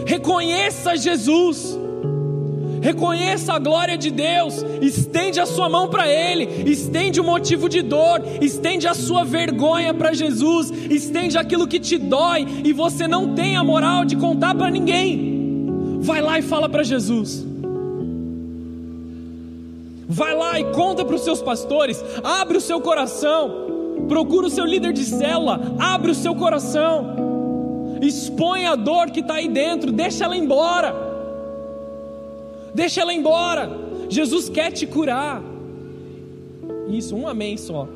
[0.06, 1.78] Reconheça Jesus.
[2.82, 7.80] Reconheça a glória de Deus, estende a sua mão para Ele, estende o motivo de
[7.80, 13.36] dor, estende a sua vergonha para Jesus, estende aquilo que te dói e você não
[13.36, 16.00] tem a moral de contar para ninguém.
[16.00, 17.46] Vai lá e fala para Jesus.
[20.08, 24.64] Vai lá e conta para os seus pastores, abre o seu coração, procura o seu
[24.64, 27.14] líder de cela, abre o seu coração,
[28.02, 31.11] expõe a dor que está aí dentro, deixa ela embora.
[32.74, 33.70] Deixa ela embora.
[34.08, 35.42] Jesus quer te curar.
[36.88, 37.88] Isso, um amém só.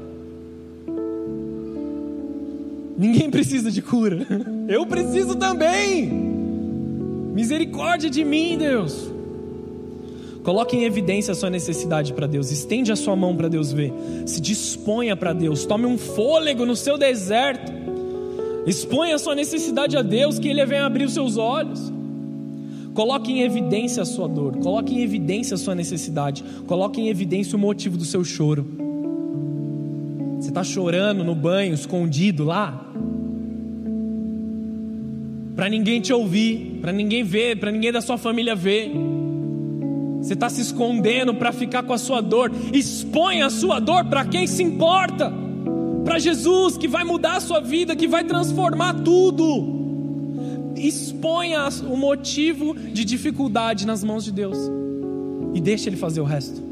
[2.96, 4.26] Ninguém precisa de cura.
[4.68, 6.08] Eu preciso também.
[7.34, 9.12] Misericórdia de mim, Deus.
[10.42, 12.50] Coloque em evidência a sua necessidade para Deus.
[12.50, 13.92] Estende a sua mão para Deus ver.
[14.24, 15.66] Se disponha para Deus.
[15.66, 17.72] Tome um fôlego no seu deserto.
[18.66, 21.92] Exponha a sua necessidade a Deus, que Ele venha abrir os seus olhos.
[22.96, 27.54] Coloque em evidência a sua dor, coloque em evidência a sua necessidade, coloque em evidência
[27.54, 28.66] o motivo do seu choro.
[30.40, 32.90] Você está chorando no banho, escondido lá,
[35.54, 38.90] para ninguém te ouvir, para ninguém ver, para ninguém da sua família ver.
[40.22, 42.50] Você está se escondendo para ficar com a sua dor.
[42.72, 45.30] Expõe a sua dor para quem se importa,
[46.02, 49.75] para Jesus que vai mudar a sua vida, que vai transformar tudo
[50.88, 54.59] exponha o motivo de dificuldade nas mãos de Deus
[55.55, 56.62] e deixe Ele fazer o resto.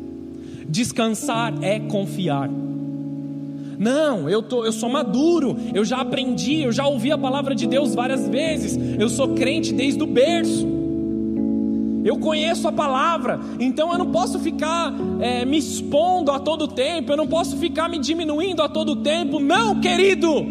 [0.69, 2.51] Descansar é confiar.
[3.79, 7.67] Não, eu, tô, eu sou maduro, eu já aprendi, eu já ouvi a palavra de
[7.67, 10.75] Deus várias vezes, eu sou crente desde o berço.
[12.05, 17.11] Eu conheço a palavra, então eu não posso ficar é, me expondo a todo tempo,
[17.11, 19.41] eu não posso ficar me diminuindo a todo tempo.
[19.41, 20.45] Não, querido.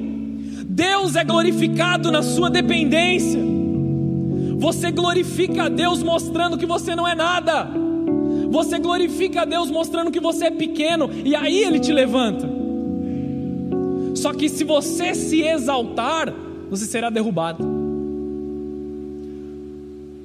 [0.66, 3.53] Deus é glorificado na sua dependência.
[4.64, 7.70] Você glorifica a Deus mostrando que você não é nada.
[8.50, 12.50] Você glorifica a Deus mostrando que você é pequeno e aí ele te levanta.
[14.16, 16.34] Só que se você se exaltar,
[16.70, 17.62] você será derrubado.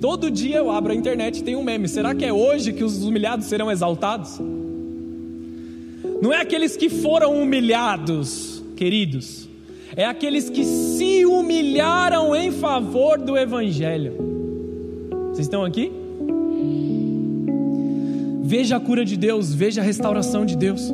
[0.01, 1.89] Todo dia eu abro a internet e tem um meme.
[1.89, 4.39] Será que é hoje que os humilhados serão exaltados?
[6.23, 9.49] Não é aqueles que foram humilhados, queridos.
[9.97, 14.28] É aqueles que se humilharam em favor do Evangelho.
[15.39, 15.93] Vocês estão aqui?
[18.43, 20.93] Veja a cura de Deus, veja a restauração de Deus,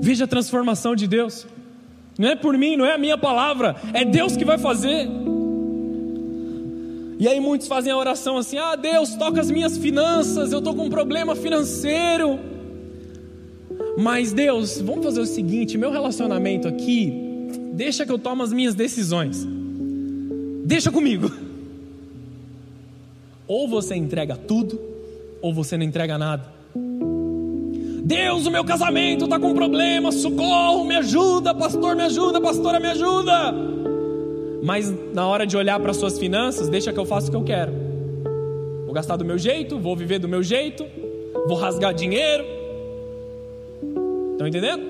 [0.00, 1.46] veja a transformação de Deus.
[2.18, 5.08] Não é por mim, não é a minha palavra, é Deus que vai fazer.
[7.20, 10.74] E aí muitos fazem a oração assim: ah, Deus, toca as minhas finanças, eu estou
[10.74, 12.40] com um problema financeiro.
[13.96, 17.14] Mas Deus, vamos fazer o seguinte: meu relacionamento aqui,
[17.74, 19.46] deixa que eu tome as minhas decisões.
[20.64, 21.49] Deixa comigo.
[23.50, 24.80] Ou você entrega tudo,
[25.42, 26.44] ou você não entrega nada.
[28.04, 32.86] Deus, o meu casamento está com problema, socorro, me ajuda, pastor, me ajuda, pastora, me
[32.86, 33.52] ajuda.
[34.62, 37.42] Mas na hora de olhar para suas finanças, deixa que eu faça o que eu
[37.42, 37.72] quero.
[38.84, 40.86] Vou gastar do meu jeito, vou viver do meu jeito,
[41.48, 42.44] vou rasgar dinheiro.
[44.30, 44.82] Estão entendendo?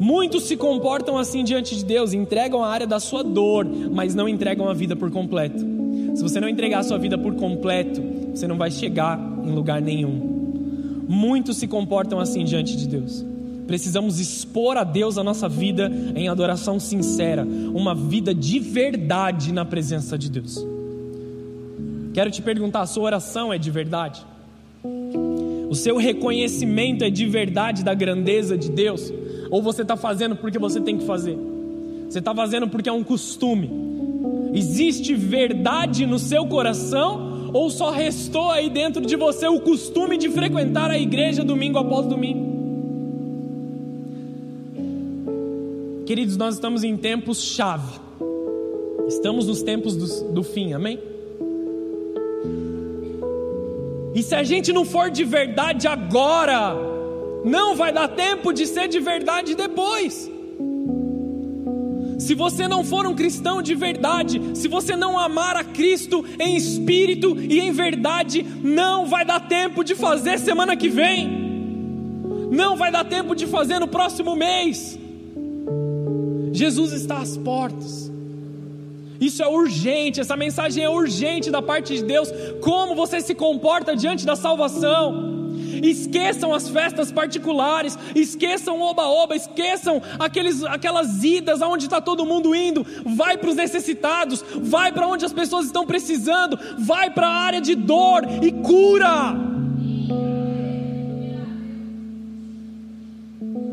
[0.00, 4.28] Muitos se comportam assim diante de Deus, entregam a área da sua dor, mas não
[4.28, 5.73] entregam a vida por completo.
[6.14, 8.02] Se você não entregar a sua vida por completo,
[8.34, 10.34] você não vai chegar em lugar nenhum.
[11.08, 13.24] Muitos se comportam assim diante de Deus.
[13.66, 19.64] Precisamos expor a Deus a nossa vida em adoração sincera, uma vida de verdade na
[19.64, 20.64] presença de Deus.
[22.12, 24.24] Quero te perguntar: a sua oração é de verdade?
[25.68, 29.12] O seu reconhecimento é de verdade da grandeza de Deus?
[29.50, 31.36] Ou você está fazendo porque você tem que fazer?
[32.08, 33.68] Você está fazendo porque é um costume?
[34.54, 37.50] Existe verdade no seu coração?
[37.52, 42.06] Ou só restou aí dentro de você o costume de frequentar a igreja domingo após
[42.06, 42.54] domingo?
[46.06, 47.98] Queridos, nós estamos em tempos chave.
[49.08, 51.00] Estamos nos tempos do, do fim, amém?
[54.14, 56.76] E se a gente não for de verdade agora,
[57.44, 60.30] não vai dar tempo de ser de verdade depois.
[62.18, 66.56] Se você não for um cristão de verdade, se você não amar a Cristo em
[66.56, 71.44] espírito e em verdade, não vai dar tempo de fazer semana que vem,
[72.50, 74.98] não vai dar tempo de fazer no próximo mês.
[76.52, 78.12] Jesus está às portas.
[79.20, 82.28] Isso é urgente, essa mensagem é urgente da parte de Deus.
[82.60, 85.34] Como você se comporta diante da salvação?
[85.82, 92.86] Esqueçam as festas particulares, esqueçam oba-oba, esqueçam aqueles, aquelas idas aonde está todo mundo indo.
[93.04, 97.60] Vai para os necessitados, vai para onde as pessoas estão precisando, vai para a área
[97.60, 99.34] de dor e cura.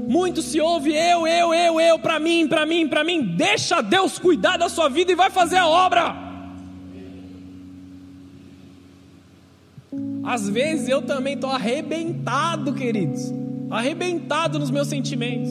[0.07, 3.21] Muito se ouve eu, eu, eu, eu, para mim, para mim, para mim.
[3.21, 6.30] Deixa Deus cuidar da sua vida e vai fazer a obra.
[10.23, 13.33] Às vezes eu também estou arrebentado, queridos,
[13.69, 15.49] arrebentado nos meus sentimentos.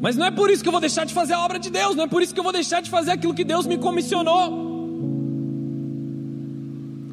[0.00, 1.96] Mas não é por isso que eu vou deixar de fazer a obra de Deus,
[1.96, 4.64] não é por isso que eu vou deixar de fazer aquilo que Deus me comissionou.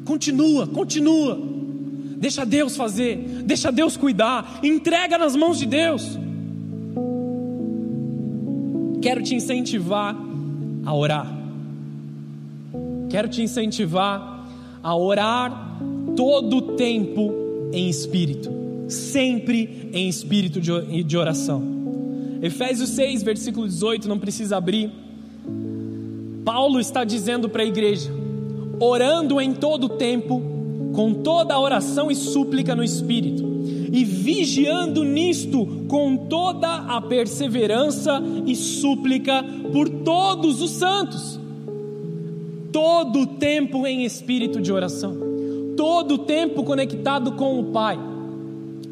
[0.04, 1.38] Continua, continua.
[2.16, 6.18] Deixa Deus fazer, deixa Deus cuidar, entrega nas mãos de Deus.
[9.00, 10.16] Quero te incentivar
[10.86, 11.26] a orar.
[13.10, 14.46] Quero te incentivar
[14.82, 15.80] a orar
[16.16, 17.32] todo o tempo
[17.72, 18.50] em espírito,
[18.88, 21.62] sempre em espírito de oração.
[22.42, 24.90] Efésios 6, versículo 18, não precisa abrir.
[26.44, 28.10] Paulo está dizendo para a igreja:
[28.80, 30.42] orando em todo o tempo,
[30.92, 33.52] com toda a oração e súplica no espírito
[33.92, 41.38] e vigiando nisto com toda a perseverança e súplica por todos os santos.
[42.72, 45.14] Todo o tempo em espírito de oração,
[45.76, 47.98] todo o tempo conectado com o Pai.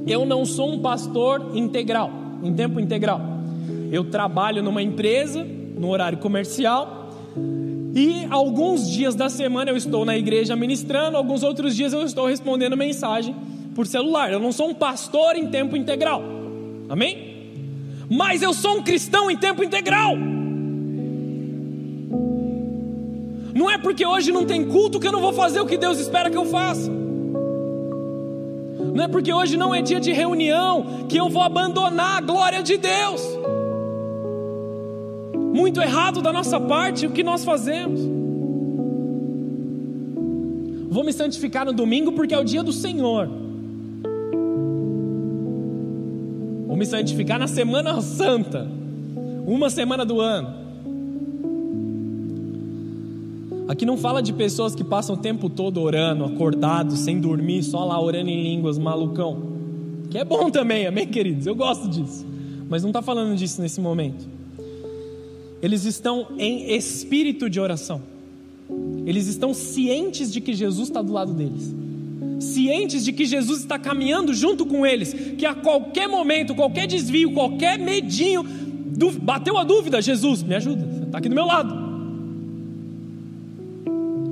[0.06, 2.10] Eu não sou um pastor integral,
[2.42, 3.20] em tempo integral.
[3.90, 7.10] Eu trabalho numa empresa, no horário comercial,
[7.94, 12.26] e alguns dias da semana eu estou na igreja ministrando, alguns outros dias eu estou
[12.26, 13.34] respondendo mensagem
[13.74, 14.32] por celular.
[14.32, 16.22] Eu não sou um pastor em tempo integral.
[16.88, 17.30] Amém?
[18.08, 20.16] Mas eu sou um cristão em tempo integral.
[23.60, 25.98] Não é porque hoje não tem culto que eu não vou fazer o que Deus
[26.00, 26.90] espera que eu faça.
[28.94, 32.62] Não é porque hoje não é dia de reunião que eu vou abandonar a glória
[32.62, 33.20] de Deus.
[35.52, 38.00] Muito errado da nossa parte o que nós fazemos.
[40.88, 43.28] Vou me santificar no domingo porque é o dia do Senhor.
[46.66, 48.66] Vou me santificar na Semana Santa,
[49.46, 50.59] uma semana do ano.
[53.70, 57.84] Aqui não fala de pessoas que passam o tempo todo orando, acordados, sem dormir, só
[57.84, 59.44] lá orando em línguas, malucão.
[60.10, 61.46] Que é bom também, amém, queridos?
[61.46, 62.26] Eu gosto disso.
[62.68, 64.28] Mas não está falando disso nesse momento.
[65.62, 68.02] Eles estão em espírito de oração.
[69.06, 71.72] Eles estão cientes de que Jesus está do lado deles.
[72.40, 75.14] Cientes de que Jesus está caminhando junto com eles.
[75.38, 78.44] Que a qualquer momento, qualquer desvio, qualquer medinho,
[79.22, 81.79] bateu a dúvida: Jesus, me ajuda, está aqui do meu lado.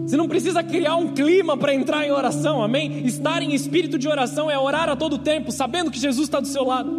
[0.09, 3.07] Você não precisa criar um clima para entrar em oração, amém?
[3.07, 6.47] Estar em espírito de oração é orar a todo tempo, sabendo que Jesus está do
[6.47, 6.91] seu lado.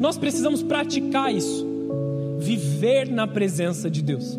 [0.00, 1.64] Nós precisamos praticar isso,
[2.40, 4.36] viver na presença de Deus.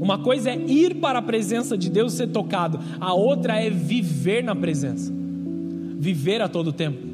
[0.00, 4.44] Uma coisa é ir para a presença de Deus ser tocado, a outra é viver
[4.44, 5.12] na presença,
[5.98, 7.04] viver a todo tempo,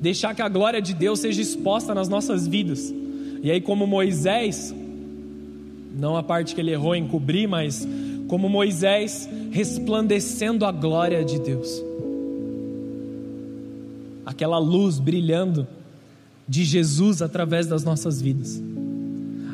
[0.00, 2.92] deixar que a glória de Deus seja exposta nas nossas vidas.
[3.40, 4.74] E aí, como Moisés,
[5.96, 7.86] não a parte que ele errou em cobrir, mas
[8.32, 11.84] como Moisés, resplandecendo a glória de Deus.
[14.24, 15.66] Aquela luz brilhando
[16.48, 18.58] de Jesus através das nossas vidas.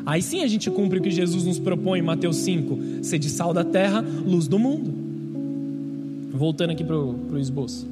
[0.05, 3.29] Aí sim a gente cumpre o que Jesus nos propõe em Mateus 5: ser de
[3.29, 4.93] sal da terra, luz do mundo.
[6.31, 7.85] Voltando aqui para o esboço.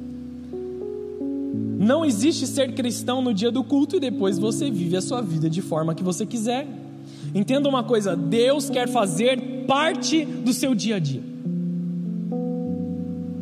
[1.78, 5.50] Não existe ser cristão no dia do culto e depois você vive a sua vida
[5.50, 6.66] de forma que você quiser.
[7.34, 11.22] Entenda uma coisa: Deus quer fazer parte do seu dia a dia.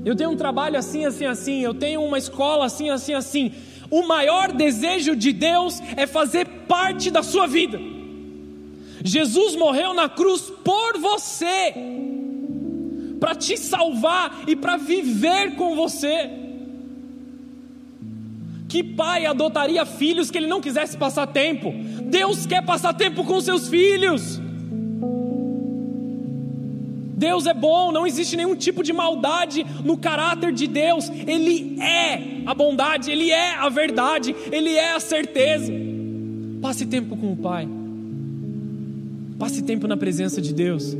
[0.04, 3.52] Eu tenho um trabalho assim, assim, assim, eu tenho uma escola assim, assim, assim.
[3.88, 7.78] O maior desejo de Deus é fazer parte da sua vida.
[9.04, 11.72] Jesus morreu na cruz por você,
[13.20, 16.28] para te salvar e para viver com você.
[18.68, 21.72] Que pai adotaria filhos que ele não quisesse passar tempo?
[22.02, 24.40] Deus quer passar tempo com seus filhos.
[27.16, 31.10] Deus é bom, não existe nenhum tipo de maldade no caráter de Deus.
[31.26, 35.72] Ele é a bondade, ele é a verdade, ele é a certeza.
[36.60, 37.66] Passe tempo com o Pai.
[39.38, 40.94] Passe tempo na presença de Deus.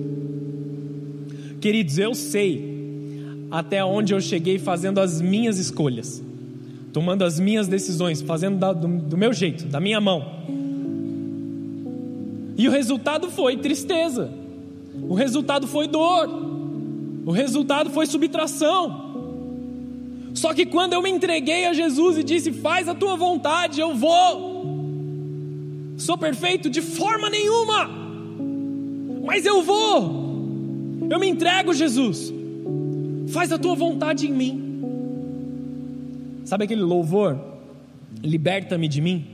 [1.61, 2.77] Queridos, eu sei
[3.51, 6.23] até onde eu cheguei fazendo as minhas escolhas,
[6.95, 10.25] tomando as minhas decisões, fazendo do meu jeito, da minha mão.
[12.57, 14.31] E o resultado foi tristeza.
[15.09, 16.29] O resultado foi dor.
[17.25, 19.05] O resultado foi subtração.
[20.35, 23.95] Só que quando eu me entreguei a Jesus e disse: Faz a tua vontade, eu
[23.95, 24.57] vou.
[25.97, 27.89] Sou perfeito de forma nenhuma,
[29.25, 30.27] mas eu vou.
[31.09, 32.33] Eu me entrego, Jesus.
[33.29, 34.63] Faz a tua vontade em mim.
[36.45, 37.39] Sabe aquele louvor?
[38.23, 39.25] Liberta-me de mim.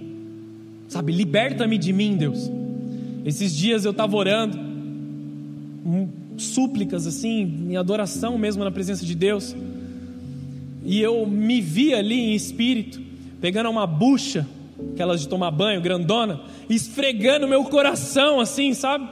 [0.89, 2.51] Sabe, liberta-me de mim, Deus.
[3.25, 4.72] Esses dias eu estava orando
[6.37, 9.55] súplicas assim, em adoração mesmo na presença de Deus.
[10.85, 13.01] E eu me vi ali em espírito,
[13.41, 14.47] pegando uma bucha,
[14.93, 19.09] aquelas de tomar banho, grandona, esfregando meu coração assim, sabe?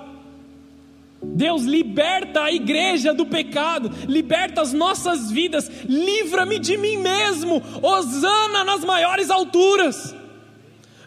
[1.23, 8.65] Deus liberta a igreja do pecado, liberta as nossas vidas, livra-me de mim mesmo, Osana
[8.65, 10.15] nas maiores alturas.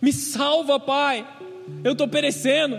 [0.01, 1.25] Me salva, Pai.
[1.83, 2.77] Eu estou perecendo.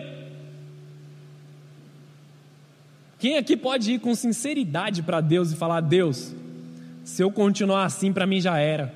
[3.24, 6.34] Quem aqui pode ir com sinceridade para Deus e falar: Deus,
[7.02, 8.94] se eu continuar assim, para mim já era.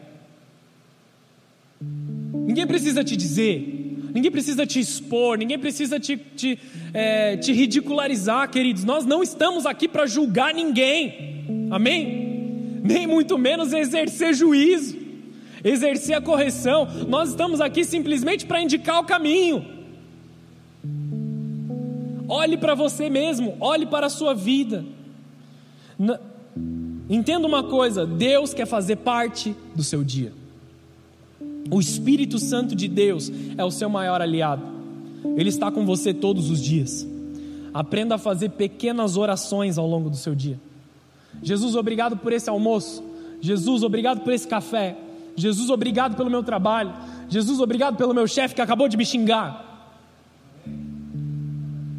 [1.81, 6.59] Ninguém precisa te dizer, ninguém precisa te expor, ninguém precisa te, te,
[6.93, 8.85] é, te ridicularizar, queridos.
[8.85, 12.83] Nós não estamos aqui para julgar ninguém, amém?
[12.85, 14.95] Nem muito menos exercer juízo,
[15.65, 16.87] exercer a correção.
[17.09, 19.78] Nós estamos aqui simplesmente para indicar o caminho.
[22.29, 24.85] Olhe para você mesmo, olhe para a sua vida.
[27.09, 30.33] Entenda uma coisa: Deus quer fazer parte do seu dia.
[31.71, 34.63] O Espírito Santo de Deus é o seu maior aliado.
[35.37, 37.07] Ele está com você todos os dias.
[37.73, 40.59] Aprenda a fazer pequenas orações ao longo do seu dia.
[41.43, 43.03] Jesus, obrigado por esse almoço.
[43.41, 44.97] Jesus, obrigado por esse café.
[45.37, 46.93] Jesus, obrigado pelo meu trabalho.
[47.29, 49.68] Jesus, obrigado pelo meu chefe que acabou de me xingar.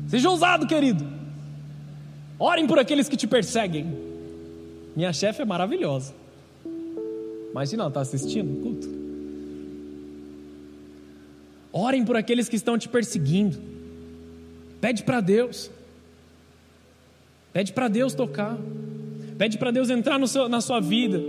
[0.09, 1.05] Seja ousado, querido.
[2.39, 3.85] Orem por aqueles que te perseguem.
[4.95, 6.15] Minha chefe é maravilhosa.
[7.51, 8.89] Imagina, ela está assistindo o culto.
[11.71, 13.59] Orem por aqueles que estão te perseguindo.
[14.81, 15.69] Pede para Deus.
[17.53, 18.57] Pede para Deus tocar.
[19.37, 21.21] Pede para Deus entrar seu, na sua vida.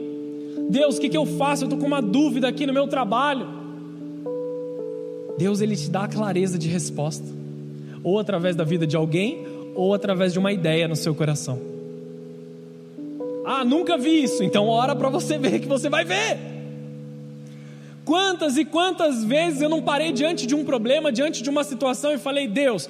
[0.71, 1.65] Deus, o que, que eu faço?
[1.65, 3.47] Eu estou com uma dúvida aqui no meu trabalho.
[5.37, 7.40] Deus, Ele te dá a clareza de resposta.
[8.03, 11.61] Ou através da vida de alguém, ou através de uma ideia no seu coração.
[13.45, 14.43] Ah, nunca vi isso.
[14.43, 16.39] Então ora para você ver que você vai ver.
[18.05, 22.13] Quantas e quantas vezes eu não parei diante de um problema, diante de uma situação
[22.13, 22.89] e falei: Deus,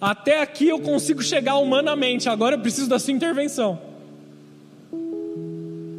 [0.00, 3.78] até aqui eu consigo chegar humanamente, agora eu preciso da sua intervenção.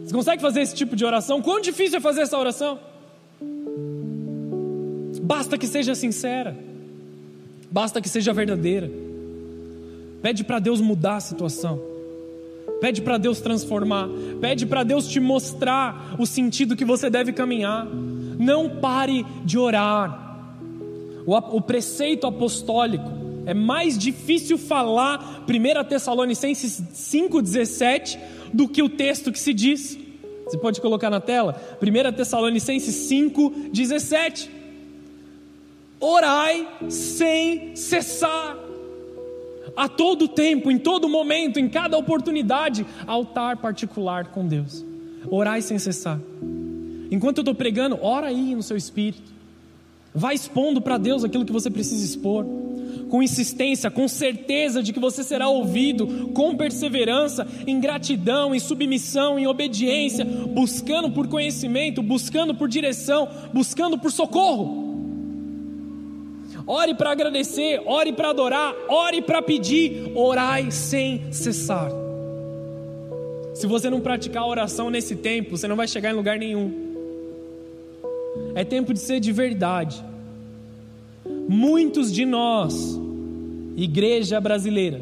[0.04, 1.42] Você consegue fazer esse tipo de oração?
[1.42, 2.80] Quão difícil é fazer essa oração?
[5.22, 6.56] Basta que seja sincera,
[7.76, 8.90] basta que seja verdadeira.
[10.22, 11.78] Pede para Deus mudar a situação.
[12.80, 14.08] Pede para Deus transformar.
[14.40, 17.86] Pede para Deus te mostrar o sentido que você deve caminhar.
[17.86, 20.38] Não pare de orar.
[21.26, 23.12] O, o preceito apostólico
[23.46, 28.18] é mais difícil falar 1 Tessalonicenses 5,17
[28.54, 30.00] do que o texto que se diz.
[30.46, 31.62] Você pode colocar na tela?
[31.82, 34.55] 1 Tessalonicenses 5,17.
[36.08, 38.56] Orai sem cessar.
[39.76, 44.86] A todo tempo, em todo momento, em cada oportunidade, altar particular com Deus.
[45.32, 46.20] Orai sem cessar.
[47.10, 49.34] Enquanto eu estou pregando, ora aí no seu espírito.
[50.14, 52.46] Vai expondo para Deus aquilo que você precisa expor
[53.10, 59.40] com insistência, com certeza de que você será ouvido, com perseverança, em gratidão, em submissão,
[59.40, 64.85] em obediência, buscando por conhecimento, buscando por direção, buscando por socorro.
[66.68, 71.92] Ore para agradecer, ore para adorar, ore para pedir, orai sem cessar.
[73.54, 76.86] Se você não praticar a oração nesse tempo, você não vai chegar em lugar nenhum.
[78.56, 80.04] É tempo de ser de verdade.
[81.48, 83.00] Muitos de nós,
[83.78, 85.02] igreja brasileira,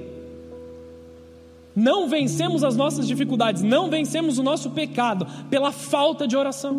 [1.76, 6.76] não vencemos as nossas dificuldades, não vencemos o nosso pecado pela falta de oração,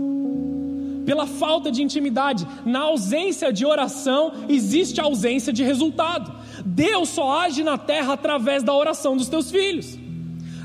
[1.04, 2.46] pela falta de intimidade.
[2.64, 6.32] Na ausência de oração, existe ausência de resultado.
[6.64, 9.98] Deus só age na terra através da oração dos teus filhos.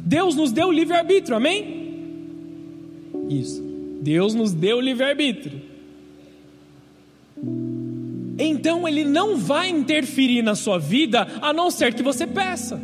[0.03, 1.79] Deus nos deu livre-arbítrio, amém?
[3.29, 3.61] Isso.
[4.01, 5.69] Deus nos deu livre-arbítrio
[8.39, 12.81] então ele não vai interferir na sua vida a não ser que você peça.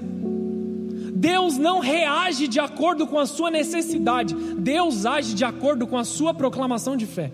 [1.15, 6.03] Deus não reage de acordo com a sua necessidade, Deus age de acordo com a
[6.03, 7.31] sua proclamação de fé.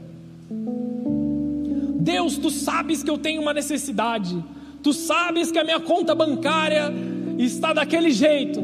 [1.99, 4.43] Deus, tu sabes que eu tenho uma necessidade,
[4.81, 6.91] tu sabes que a minha conta bancária
[7.37, 8.61] está daquele jeito.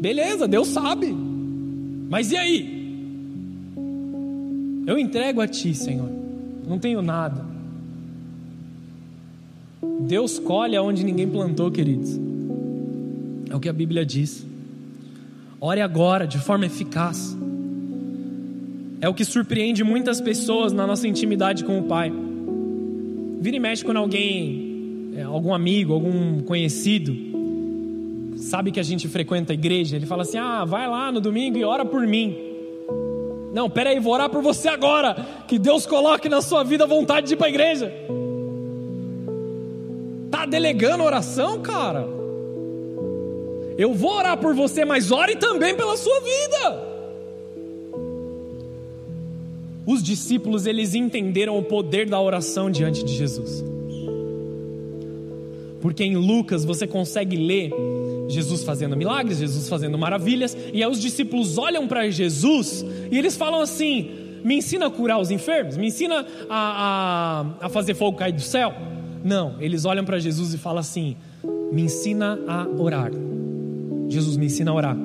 [0.00, 1.14] Beleza, Deus sabe,
[2.08, 2.78] mas e aí?
[4.86, 6.18] Eu entrego a ti, Senhor
[6.68, 7.44] não tenho nada.
[10.00, 12.20] Deus colhe aonde ninguém plantou, queridos.
[13.48, 14.46] É o que a Bíblia diz.
[15.60, 17.36] Ore agora, de forma eficaz.
[19.00, 22.12] É o que surpreende muitas pessoas na nossa intimidade com o Pai.
[23.40, 27.16] Vira e mexe quando alguém, é, algum amigo, algum conhecido,
[28.36, 31.56] sabe que a gente frequenta a igreja, ele fala assim: ah, vai lá no domingo
[31.56, 32.36] e ora por mim.
[33.52, 35.14] Não, peraí, vou orar por você agora.
[35.46, 37.92] Que Deus coloque na sua vida a vontade de ir para a igreja.
[40.30, 42.06] Tá delegando oração, cara?
[43.78, 46.87] Eu vou orar por você, mas ore também pela sua vida.
[49.88, 53.64] Os discípulos, eles entenderam o poder da oração diante de Jesus.
[55.80, 57.72] Porque em Lucas você consegue ler
[58.28, 63.34] Jesus fazendo milagres, Jesus fazendo maravilhas, e aí os discípulos olham para Jesus e eles
[63.34, 64.10] falam assim:
[64.44, 68.42] me ensina a curar os enfermos, me ensina a, a, a fazer fogo cair do
[68.42, 68.74] céu.
[69.24, 71.16] Não, eles olham para Jesus e falam assim:
[71.72, 73.10] me ensina a orar.
[74.10, 74.98] Jesus me ensina a orar.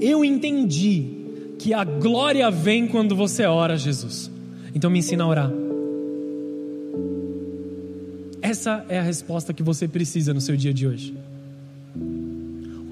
[0.00, 1.15] Eu entendi
[1.58, 4.30] que a glória vem quando você ora, Jesus.
[4.74, 5.52] Então me ensina a orar.
[8.42, 11.14] Essa é a resposta que você precisa no seu dia de hoje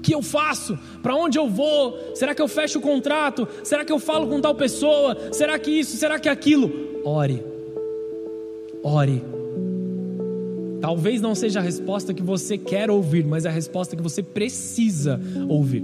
[0.05, 0.77] que eu faço?
[1.01, 1.97] Para onde eu vou?
[2.13, 3.47] Será que eu fecho o contrato?
[3.63, 5.17] Será que eu falo com tal pessoa?
[5.31, 5.97] Será que isso?
[5.97, 6.71] Será que aquilo?
[7.03, 7.43] Ore.
[8.83, 9.23] Ore.
[10.79, 14.21] Talvez não seja a resposta que você quer ouvir, mas é a resposta que você
[14.21, 15.83] precisa ouvir.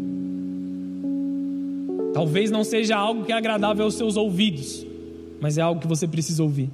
[2.13, 4.85] Talvez não seja algo que é agradável aos seus ouvidos,
[5.39, 6.69] mas é algo que você precisa ouvir.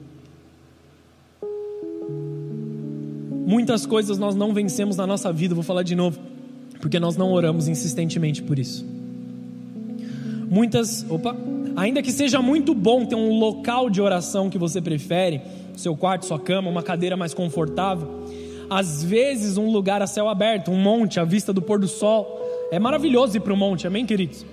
[3.45, 6.19] Muitas coisas nós não vencemos na nossa vida, vou falar de novo
[6.81, 8.85] Porque nós não oramos insistentemente por isso.
[10.49, 11.35] Muitas, opa,
[11.75, 15.41] ainda que seja muito bom ter um local de oração que você prefere,
[15.75, 18.25] seu quarto, sua cama, uma cadeira mais confortável,
[18.69, 22.41] às vezes um lugar a céu aberto, um monte, à vista do pôr do sol,
[22.71, 24.45] é maravilhoso ir para o monte, amém, queridos?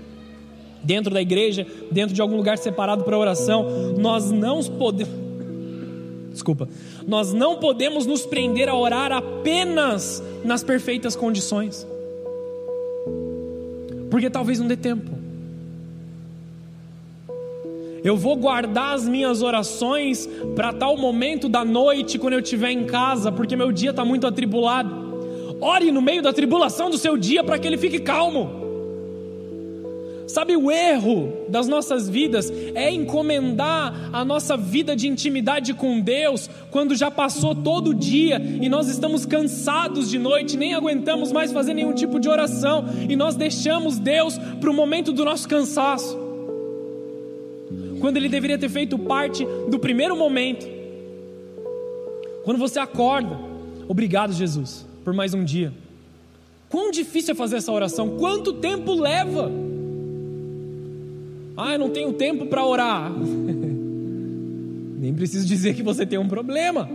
[0.85, 3.66] Dentro da igreja, dentro de algum lugar separado para oração,
[3.99, 5.24] nós não podemos
[6.35, 6.68] desculpa,
[7.07, 11.87] nós não podemos nos prender a orar apenas nas perfeitas condições,
[14.11, 15.14] porque talvez não dê tempo.
[18.03, 22.85] Eu vou guardar as minhas orações para tal momento da noite, quando eu estiver em
[22.85, 25.57] casa, porque meu dia está muito atribulado.
[25.59, 28.64] Ore no meio da tribulação do seu dia para que ele fique calmo.
[30.27, 36.49] Sabe, o erro das nossas vidas é encomendar a nossa vida de intimidade com Deus
[36.70, 41.53] quando já passou todo o dia e nós estamos cansados de noite, nem aguentamos mais
[41.53, 46.18] fazer nenhum tipo de oração e nós deixamos Deus para o momento do nosso cansaço.
[48.01, 50.66] Quando Ele deveria ter feito parte do primeiro momento.
[52.45, 53.39] Quando você acorda,
[53.89, 55.72] obrigado, Jesus, por mais um dia.
[56.68, 58.16] Quão difícil é fazer essa oração?
[58.18, 59.51] Quanto tempo leva?
[61.57, 63.13] Ah, eu não tenho tempo para orar.
[64.99, 66.89] Nem preciso dizer que você tem um problema.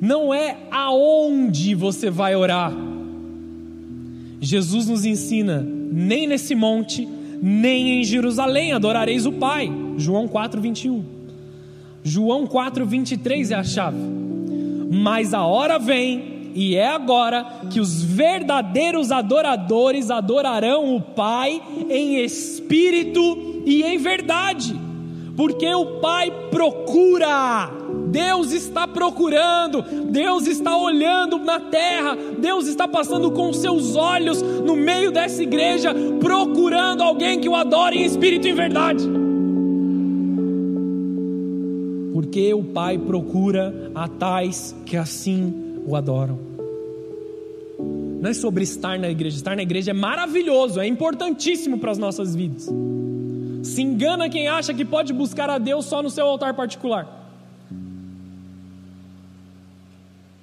[0.00, 2.72] Não é aonde você vai orar.
[4.40, 7.06] Jesus nos ensina, nem nesse monte,
[7.42, 9.70] nem em Jerusalém adorareis o Pai.
[9.96, 11.04] João 4, 21.
[12.04, 13.98] João 4, 23 é a chave.
[14.90, 22.16] Mas a hora vem e é agora que os verdadeiros adoradores adorarão o Pai em
[22.24, 24.74] espírito e em verdade,
[25.36, 27.70] porque o Pai procura,
[28.08, 34.74] Deus está procurando, Deus está olhando na terra, Deus está passando com seus olhos no
[34.74, 39.08] meio dessa igreja, procurando alguém que o adore em espírito e em verdade.
[42.12, 46.48] Porque o Pai procura a tais que assim o adoram
[48.20, 49.36] não é sobre estar na igreja.
[49.36, 52.68] Estar na igreja é maravilhoso, é importantíssimo para as nossas vidas.
[53.62, 57.06] Se engana quem acha que pode buscar a Deus só no seu altar particular.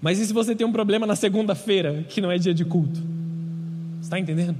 [0.01, 3.01] Mas e se você tem um problema na segunda-feira, que não é dia de culto?
[4.01, 4.57] Está entendendo?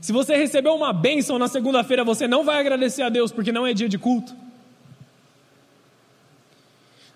[0.00, 3.66] Se você recebeu uma bênção na segunda-feira, você não vai agradecer a Deus porque não
[3.66, 4.34] é dia de culto.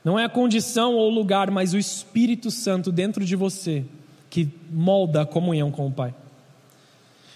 [0.05, 3.85] Não é a condição ou o lugar, mas o Espírito Santo dentro de você
[4.31, 6.15] que molda a comunhão com o Pai.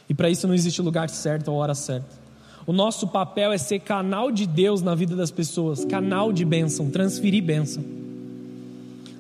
[0.09, 2.25] E para isso não existe lugar certo ou hora certa.
[2.67, 6.91] O nosso papel é ser canal de Deus na vida das pessoas, canal de bênção,
[6.91, 7.85] transferir bênção.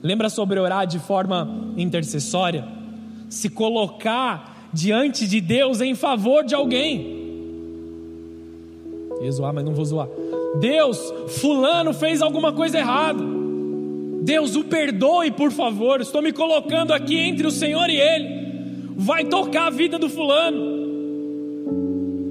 [0.02, 2.66] Lembra sobre orar de forma intercessória?
[3.28, 7.22] Se colocar diante de Deus em favor de alguém.
[9.20, 10.08] Eu zoar, mas não vou zoar.
[10.60, 13.33] Deus, fulano fez alguma coisa errada.
[14.24, 16.00] Deus o perdoe, por favor.
[16.00, 18.44] Estou me colocando aqui entre o Senhor e Ele.
[18.96, 20.72] Vai tocar a vida do fulano.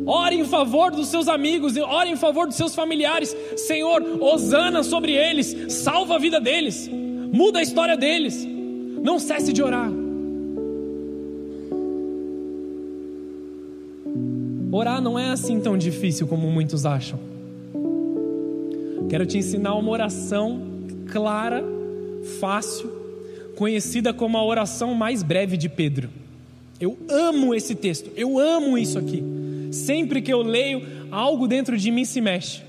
[0.05, 3.35] Ore em favor dos seus amigos, ore em favor dos seus familiares.
[3.55, 6.89] Senhor, osana sobre eles, salva a vida deles,
[7.31, 8.45] muda a história deles.
[9.01, 9.89] Não cesse de orar.
[14.71, 17.19] Orar não é assim tão difícil como muitos acham.
[19.09, 20.59] Quero te ensinar uma oração
[21.09, 21.63] clara
[22.39, 22.89] fácil,
[23.55, 26.09] conhecida como a oração mais breve de Pedro.
[26.79, 29.23] Eu amo esse texto, eu amo isso aqui.
[29.71, 32.61] Sempre que eu leio, algo dentro de mim se mexe.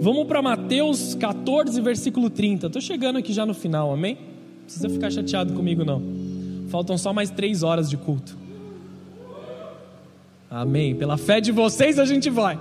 [0.00, 2.66] Vamos para Mateus 14, versículo 30.
[2.66, 4.14] Estou chegando aqui já no final, amém?
[4.14, 6.02] Não precisa ficar chateado comigo, não.
[6.68, 8.36] Faltam só mais três horas de culto.
[10.50, 10.94] Amém.
[10.94, 12.58] Pela fé de vocês a gente vai.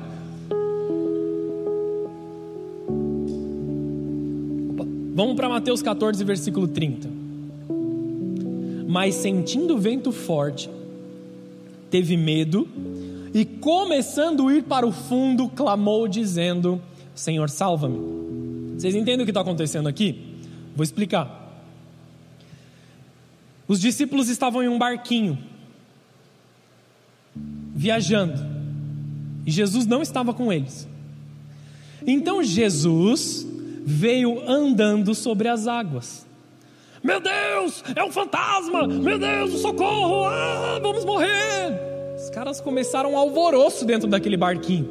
[5.18, 7.10] Vamos para Mateus 14, versículo 30.
[8.88, 10.70] Mas sentindo o vento forte,
[11.90, 12.70] teve medo
[13.34, 16.80] e, começando a ir para o fundo, clamou, dizendo:
[17.16, 17.98] Senhor, salva-me.
[18.76, 20.36] Vocês entendem o que está acontecendo aqui?
[20.76, 21.66] Vou explicar.
[23.68, 25.36] Os discípulos estavam em um barquinho,
[27.74, 28.40] viajando,
[29.48, 30.88] e Jesus não estava com eles.
[32.06, 33.47] Então Jesus
[33.90, 36.28] veio andando sobre as águas.
[37.02, 38.86] Meu Deus, é um fantasma!
[38.86, 40.26] Meu Deus, socorro!
[40.26, 41.72] Ah, vamos morrer!
[42.18, 44.90] Os caras começaram um alvoroço dentro daquele barquinho.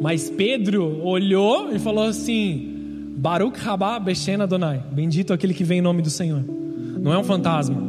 [0.00, 4.84] Mas Pedro olhou e falou assim: Baruch Rabá Beshena Adonai.
[4.92, 6.44] Bendito aquele que vem em nome do Senhor.
[6.46, 7.82] Não é um fantasma.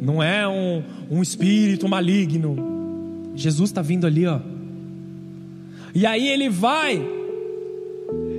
[0.00, 3.32] Não é um, um espírito maligno.
[3.34, 4.38] Jesus está vindo ali, ó.
[5.92, 7.23] E aí ele vai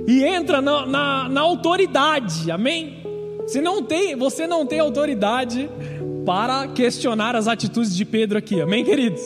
[0.06, 2.98] e entra na, na, na autoridade, amém?
[3.40, 5.68] Você não, tem, você não tem autoridade
[6.24, 9.22] para questionar as atitudes de Pedro aqui, amém, queridos?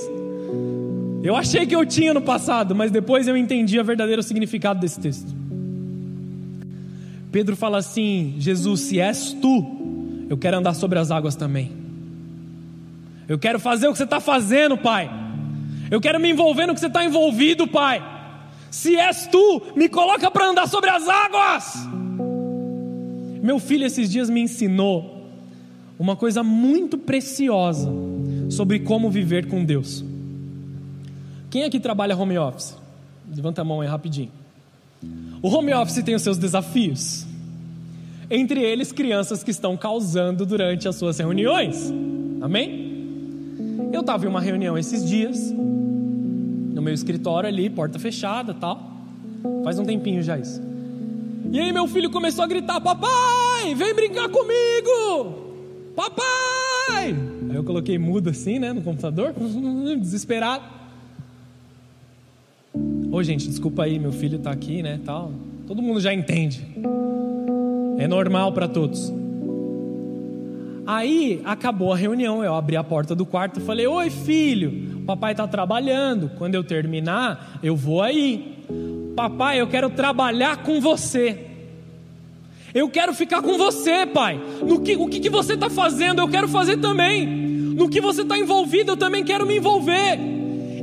[1.22, 4.99] Eu achei que eu tinha no passado, mas depois eu entendi o verdadeiro significado desse
[4.99, 5.35] texto.
[7.31, 11.72] Pedro fala assim: Jesus, se és tu, eu quero andar sobre as águas também.
[13.28, 15.11] Eu quero fazer o que você está fazendo, Pai.
[15.91, 18.03] Eu quero me envolver no que você está envolvido, Pai.
[18.71, 21.75] Se és tu, me coloca para andar sobre as águas.
[23.43, 25.27] Meu filho esses dias me ensinou
[25.99, 27.91] uma coisa muito preciosa
[28.49, 30.05] sobre como viver com Deus.
[31.51, 32.77] Quem aqui trabalha home office?
[33.35, 34.31] Levanta a mão aí rapidinho.
[35.43, 37.27] O home office tem os seus desafios.
[38.31, 41.93] Entre eles, crianças que estão causando durante as suas reuniões.
[42.41, 42.91] Amém?
[43.93, 45.53] Eu estava em uma reunião esses dias,
[46.73, 48.91] no meu escritório ali, porta fechada tal.
[49.64, 50.61] Faz um tempinho já isso.
[51.53, 55.51] E aí meu filho começou a gritar: Papai, vem brincar comigo!
[55.97, 57.14] Papai!
[57.49, 59.35] Aí eu coloquei mudo assim, né, no computador,
[59.99, 60.64] desesperado.
[63.11, 65.33] Ô gente, desculpa aí, meu filho tá aqui, né, tal.
[65.66, 66.64] Todo mundo já entende.
[67.99, 69.12] É normal para todos.
[70.87, 75.33] Aí acabou a reunião, eu abri a porta do quarto e falei: Oi, filho, papai
[75.33, 76.31] está trabalhando.
[76.39, 78.59] Quando eu terminar, eu vou aí.
[79.17, 81.47] Papai, eu quero trabalhar com você.
[82.73, 84.41] Eu quero ficar com você, pai.
[84.63, 87.27] No que, o que, que você está fazendo, eu quero fazer também.
[87.27, 90.19] No que você está envolvido, eu também quero me envolver.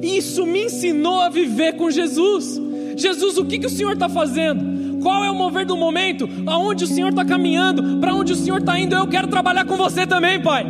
[0.02, 2.62] Isso me ensinou a viver com Jesus.
[2.98, 5.00] Jesus, o que, que o Senhor está fazendo?
[5.02, 6.28] Qual é o mover do momento?
[6.46, 8.00] Aonde o Senhor está caminhando?
[8.00, 8.94] Para onde o Senhor está indo?
[8.94, 10.66] Eu quero trabalhar com você também, Pai.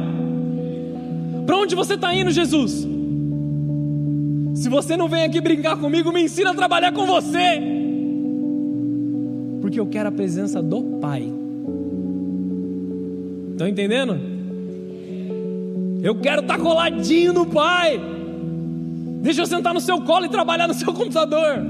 [1.45, 2.96] Para onde você está indo, Jesus?
[4.57, 7.61] Se você não vem aqui brincar comigo, me ensina a trabalhar com você.
[9.61, 11.31] Porque eu quero a presença do Pai.
[13.51, 14.19] Estão entendendo?
[16.01, 18.01] Eu quero estar tá coladinho no Pai.
[19.21, 21.63] Deixa eu sentar no seu colo e trabalhar no seu computador.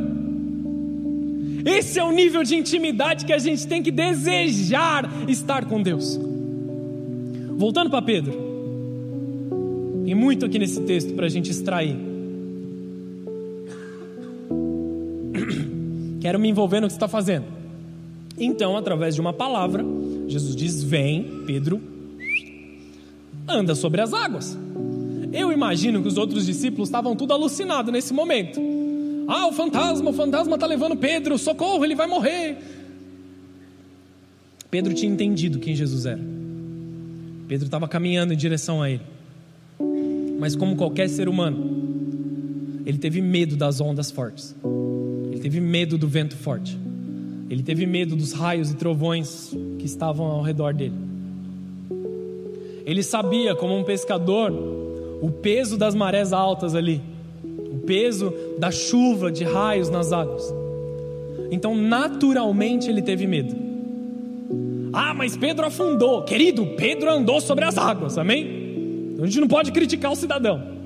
[1.66, 6.18] Esse é o nível de intimidade que a gente tem que desejar estar com Deus.
[7.58, 8.32] Voltando para Pedro,
[10.06, 12.07] tem muito aqui nesse texto para a gente extrair.
[16.28, 17.46] Quero me envolver no que você está fazendo.
[18.38, 19.82] Então, através de uma palavra,
[20.28, 21.82] Jesus diz: Vem, Pedro,
[23.48, 24.58] anda sobre as águas.
[25.32, 28.60] Eu imagino que os outros discípulos estavam tudo alucinados nesse momento.
[29.26, 32.58] Ah, o fantasma, o fantasma está levando Pedro, socorro, ele vai morrer.
[34.70, 36.22] Pedro tinha entendido quem Jesus era.
[37.48, 39.04] Pedro estava caminhando em direção a ele.
[40.38, 44.54] Mas, como qualquer ser humano, ele teve medo das ondas fortes.
[45.48, 46.78] Teve medo do vento forte.
[47.50, 50.98] Ele teve medo dos raios e trovões que estavam ao redor dele.
[52.86, 54.52] Ele sabia, como um pescador,
[55.22, 57.02] o peso das marés altas ali
[57.72, 60.54] o peso da chuva, de raios nas águas.
[61.50, 63.56] Então, naturalmente, ele teve medo.
[64.92, 66.24] Ah, mas Pedro afundou.
[66.24, 69.14] Querido, Pedro andou sobre as águas, amém?
[69.14, 70.77] Então, a gente não pode criticar o cidadão.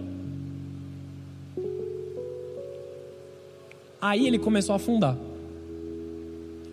[4.01, 5.15] Aí ele começou a afundar.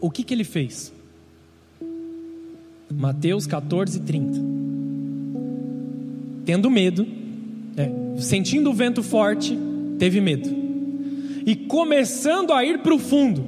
[0.00, 0.92] O que, que ele fez?
[2.90, 4.40] Mateus 14, 30.
[6.46, 7.06] Tendo medo,
[7.76, 9.58] é, sentindo o vento forte,
[9.98, 10.48] teve medo.
[11.44, 13.44] E começando a ir para o fundo,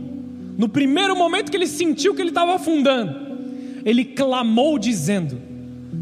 [0.59, 3.14] no primeiro momento que ele sentiu que ele estava afundando,
[3.85, 5.41] ele clamou dizendo: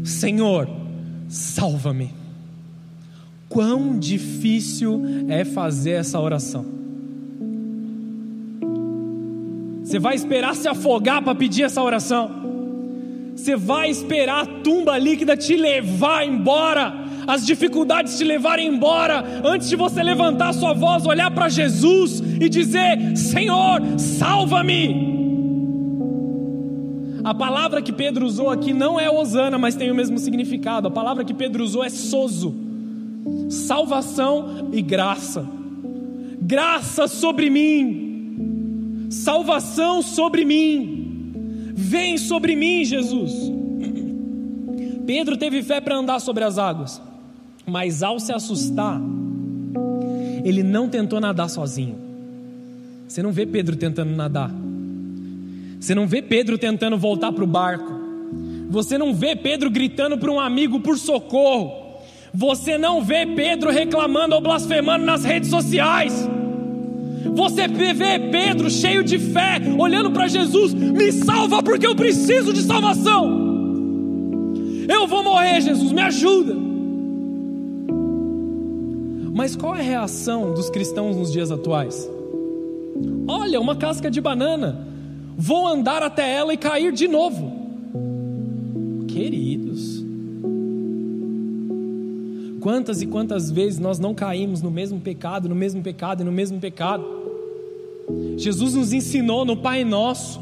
[0.03, 0.67] Senhor,
[1.29, 2.11] salva-me.
[3.47, 6.78] Quão difícil é fazer essa oração.
[9.89, 12.29] Você vai esperar se afogar para pedir essa oração.
[13.35, 19.67] Você vai esperar a tumba líquida te levar embora as dificuldades te levarem embora, antes
[19.69, 25.09] de você levantar sua voz, olhar para Jesus e dizer: Senhor, salva-me.
[27.23, 30.87] A palavra que Pedro usou aqui não é Osana, mas tem o mesmo significado.
[30.87, 32.55] A palavra que Pedro usou é sozo,
[33.49, 35.47] salvação e graça.
[36.41, 38.08] Graça sobre mim,
[39.09, 43.33] salvação sobre mim, vem sobre mim, Jesus.
[45.05, 47.01] Pedro teve fé para andar sobre as águas.
[47.65, 49.01] Mas ao se assustar,
[50.43, 51.95] ele não tentou nadar sozinho.
[53.07, 54.51] Você não vê Pedro tentando nadar.
[55.79, 57.91] Você não vê Pedro tentando voltar para o barco.
[58.69, 61.97] Você não vê Pedro gritando para um amigo por socorro.
[62.33, 66.29] Você não vê Pedro reclamando ou blasfemando nas redes sociais.
[67.35, 72.63] Você vê Pedro cheio de fé, olhando para Jesus: me salva porque eu preciso de
[72.63, 73.47] salvação.
[74.87, 76.55] Eu vou morrer, Jesus, me ajuda.
[79.33, 82.09] Mas qual é a reação dos cristãos nos dias atuais?
[83.27, 84.85] Olha, uma casca de banana,
[85.37, 87.53] vou andar até ela e cair de novo.
[89.07, 89.68] Queridos,
[92.59, 96.31] quantas e quantas vezes nós não caímos no mesmo pecado, no mesmo pecado e no
[96.31, 97.05] mesmo pecado?
[98.37, 100.39] Jesus nos ensinou no Pai Nosso: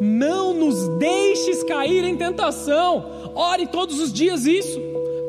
[0.00, 4.78] não nos deixes cair em tentação, ore todos os dias isso,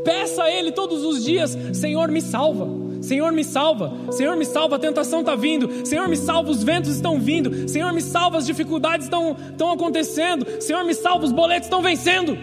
[0.04, 2.90] peça a Ele todos os dias: Senhor, me salva.
[3.02, 6.92] Senhor me salva, Senhor me salva, a tentação está vindo, Senhor me salva, os ventos
[6.92, 11.68] estão vindo, Senhor me salva, as dificuldades estão, estão acontecendo, Senhor me salva, os boletos
[11.68, 12.38] estão vencendo.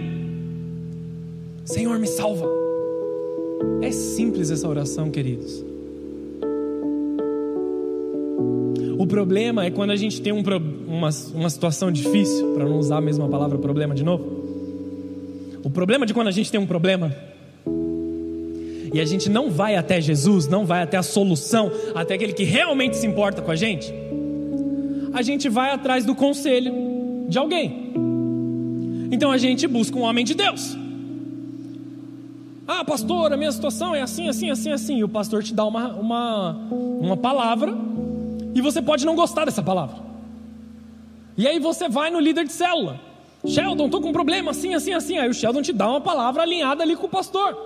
[1.63, 2.66] Senhor me salva.
[3.83, 5.65] É simples essa oração, queridos.
[8.99, 10.43] O problema é quando a gente tem um,
[10.87, 14.25] uma, uma situação difícil, para não usar a mesma palavra problema de novo.
[15.63, 17.15] O problema de quando a gente tem um problema
[18.93, 22.45] e a gente não vai até Jesus, não vai até a solução, até aquele que
[22.45, 23.93] realmente se importa com a gente,
[25.13, 26.73] a gente vai atrás do conselho
[27.29, 27.93] de alguém.
[29.11, 30.77] Então a gente busca um homem de Deus.
[32.79, 34.99] Ah, pastor, a minha situação é assim, assim, assim, assim.
[34.99, 36.51] E o pastor te dá uma, uma,
[37.01, 37.75] uma palavra
[38.55, 39.97] e você pode não gostar dessa palavra.
[41.39, 43.01] E aí você vai no líder de célula.
[43.47, 45.17] Sheldon, estou com um problema assim, assim, assim.
[45.17, 47.57] Aí o Sheldon te dá uma palavra alinhada ali com o pastor.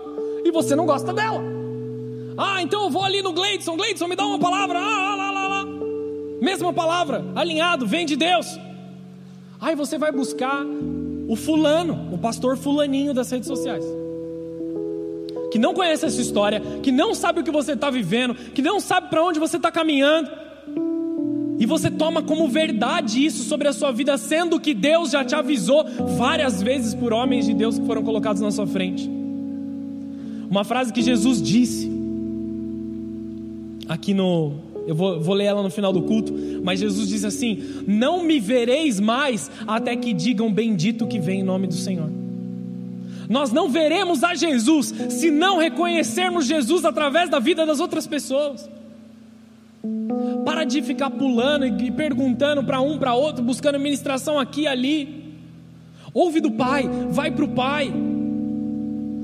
[0.45, 1.43] E você não gosta dela.
[2.39, 3.77] Ah, então eu vou ali no Gleidson.
[3.77, 4.79] Gleidson, me dá uma palavra.
[4.79, 5.67] Ah, lá, lá, lá.
[6.41, 8.47] Mesma palavra, alinhado, vem de Deus.
[9.61, 10.65] Aí você vai buscar
[11.29, 13.85] o fulano, o pastor fulaninho das redes sociais.
[15.51, 18.81] Que não conhece essa história, que não sabe o que você está vivendo, que não
[18.81, 20.31] sabe para onde você está caminhando.
[21.59, 25.35] E você toma como verdade isso sobre a sua vida, sendo que Deus já te
[25.35, 25.85] avisou
[26.17, 29.11] várias vezes por homens de Deus que foram colocados na sua frente.
[30.49, 31.91] Uma frase que Jesus disse,
[33.91, 34.55] aqui no.
[34.87, 36.33] Eu vou, vou ler ela no final do culto,
[36.63, 41.43] mas Jesus diz assim: Não me vereis mais até que digam bendito que vem em
[41.43, 42.11] nome do Senhor.
[43.31, 48.69] Nós não veremos a Jesus se não reconhecermos Jesus através da vida das outras pessoas.
[50.45, 55.35] Para de ficar pulando e perguntando para um, para outro, buscando ministração aqui e ali.
[56.13, 57.91] Ouve do Pai, vai para o Pai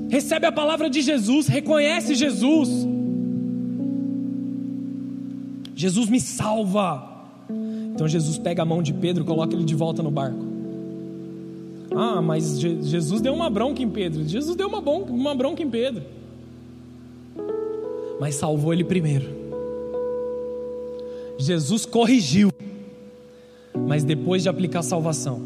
[0.09, 2.87] recebe a palavra de Jesus, reconhece Jesus.
[5.75, 7.15] Jesus me salva.
[7.93, 10.56] Então Jesus pega a mão de Pedro e coloca ele de volta no barco.
[11.99, 14.23] Ah, mas Jesus deu uma bronca em Pedro.
[14.23, 16.03] Jesus deu uma, bronca, uma bronca em Pedro.
[18.19, 19.25] Mas salvou ele primeiro.
[21.39, 22.51] Jesus corrigiu.
[23.87, 25.41] Mas depois de aplicar salvação,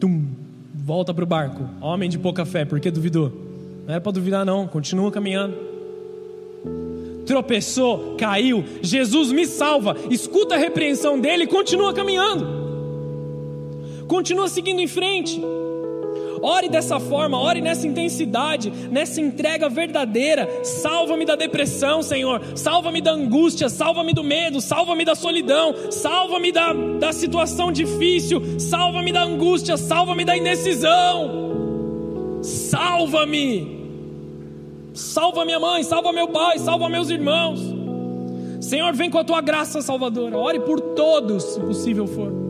[0.00, 0.24] tum,
[0.74, 1.62] volta para o barco.
[1.80, 3.30] Homem de pouca fé, por que duvidou?
[3.86, 5.54] Não era para duvidar, não, continua caminhando.
[7.26, 12.67] Tropeçou, caiu, Jesus me salva, escuta a repreensão dele e continua caminhando.
[14.08, 15.40] Continua seguindo em frente.
[16.40, 20.48] Ore dessa forma, ore nessa intensidade, nessa entrega verdadeira.
[20.64, 22.40] Salva-me da depressão, Senhor.
[22.54, 29.12] Salva-me da angústia, salva-me do medo, salva-me da solidão, salva-me da, da situação difícil, salva-me
[29.12, 31.48] da angústia, salva-me da indecisão.
[32.42, 33.76] Salva-me.
[34.94, 37.60] Salva minha mãe, salva meu pai, salva meus irmãos.
[38.60, 40.36] Senhor, vem com a tua graça salvadora.
[40.36, 42.47] Ore por todos, se possível for.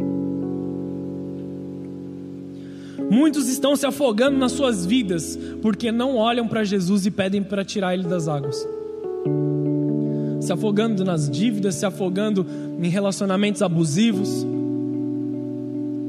[3.19, 7.65] Muitos estão se afogando nas suas vidas porque não olham para Jesus e pedem para
[7.65, 8.65] tirar ele das águas.
[10.41, 12.47] Se afogando nas dívidas, se afogando
[12.81, 14.47] em relacionamentos abusivos,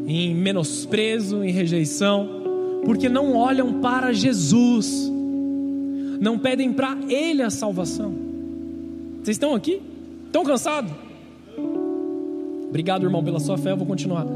[0.05, 2.29] em menosprezo, em rejeição,
[2.85, 5.11] porque não olham para Jesus,
[6.21, 8.13] não pedem para Ele a salvação.
[9.23, 9.81] Vocês estão aqui?
[10.27, 10.91] Estão cansados?
[12.67, 13.71] Obrigado, irmão, pela sua fé.
[13.71, 14.27] Eu vou continuar.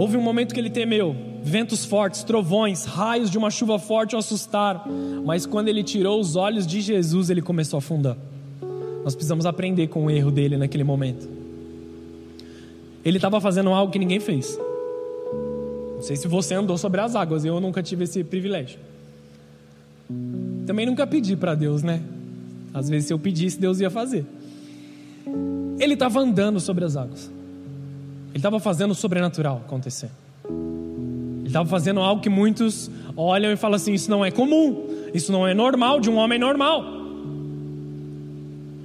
[0.00, 4.18] Houve um momento que ele temeu, ventos fortes, trovões, raios de uma chuva forte o
[4.18, 4.80] assustaram,
[5.26, 8.16] mas quando ele tirou os olhos de Jesus, ele começou a afundar.
[9.04, 11.28] Nós precisamos aprender com o erro dele naquele momento.
[13.04, 14.58] Ele estava fazendo algo que ninguém fez.
[15.96, 18.78] Não sei se você andou sobre as águas, eu nunca tive esse privilégio.
[20.66, 22.00] Também nunca pedi para Deus, né?
[22.72, 24.24] Às vezes, se eu pedisse, Deus ia fazer.
[25.78, 27.30] Ele estava andando sobre as águas.
[28.30, 30.10] Ele estava fazendo o sobrenatural acontecer.
[30.44, 35.30] Ele estava fazendo algo que muitos olham e falam assim: isso não é comum, isso
[35.32, 36.84] não é normal de um homem normal.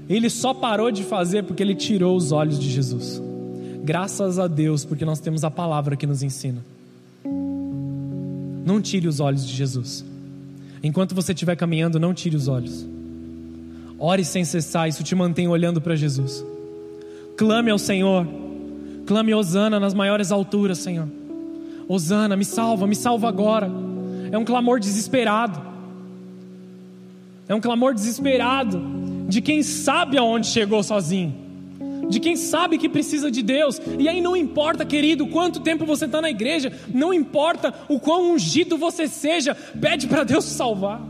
[0.07, 3.21] Ele só parou de fazer porque ele tirou os olhos de Jesus.
[3.83, 6.63] Graças a Deus, porque nós temos a palavra que nos ensina.
[8.65, 10.03] Não tire os olhos de Jesus.
[10.83, 12.85] Enquanto você estiver caminhando, não tire os olhos.
[13.97, 16.43] Ore sem cessar, isso te mantém olhando para Jesus.
[17.37, 18.27] Clame ao Senhor.
[19.06, 21.08] Clame Osana nas maiores alturas, Senhor.
[21.88, 23.70] Osana, me salva, me salva agora.
[24.32, 25.62] É um clamor desesperado.
[27.47, 28.82] É um clamor desesperado
[29.28, 31.45] de quem sabe aonde chegou sozinho
[32.10, 33.82] de quem sabe que precisa de Deus.
[33.99, 38.34] E aí não importa, querido, quanto tempo você está na igreja, não importa o quão
[38.34, 41.01] ungido você seja, pede para Deus te salvar.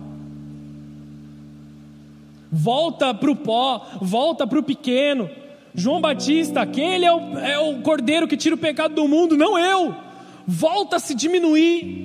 [2.51, 5.29] Volta para o pó, volta para o pequeno.
[5.75, 9.57] João Batista, aquele é o, é o cordeiro que tira o pecado do mundo, não
[9.59, 9.95] eu.
[10.47, 12.03] Volta a se diminuir.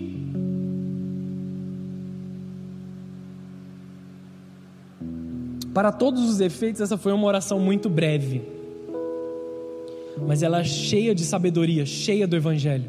[5.72, 8.42] Para todos os efeitos, essa foi uma oração muito breve
[10.26, 12.84] mas ela é cheia de sabedoria, cheia do Evangelho.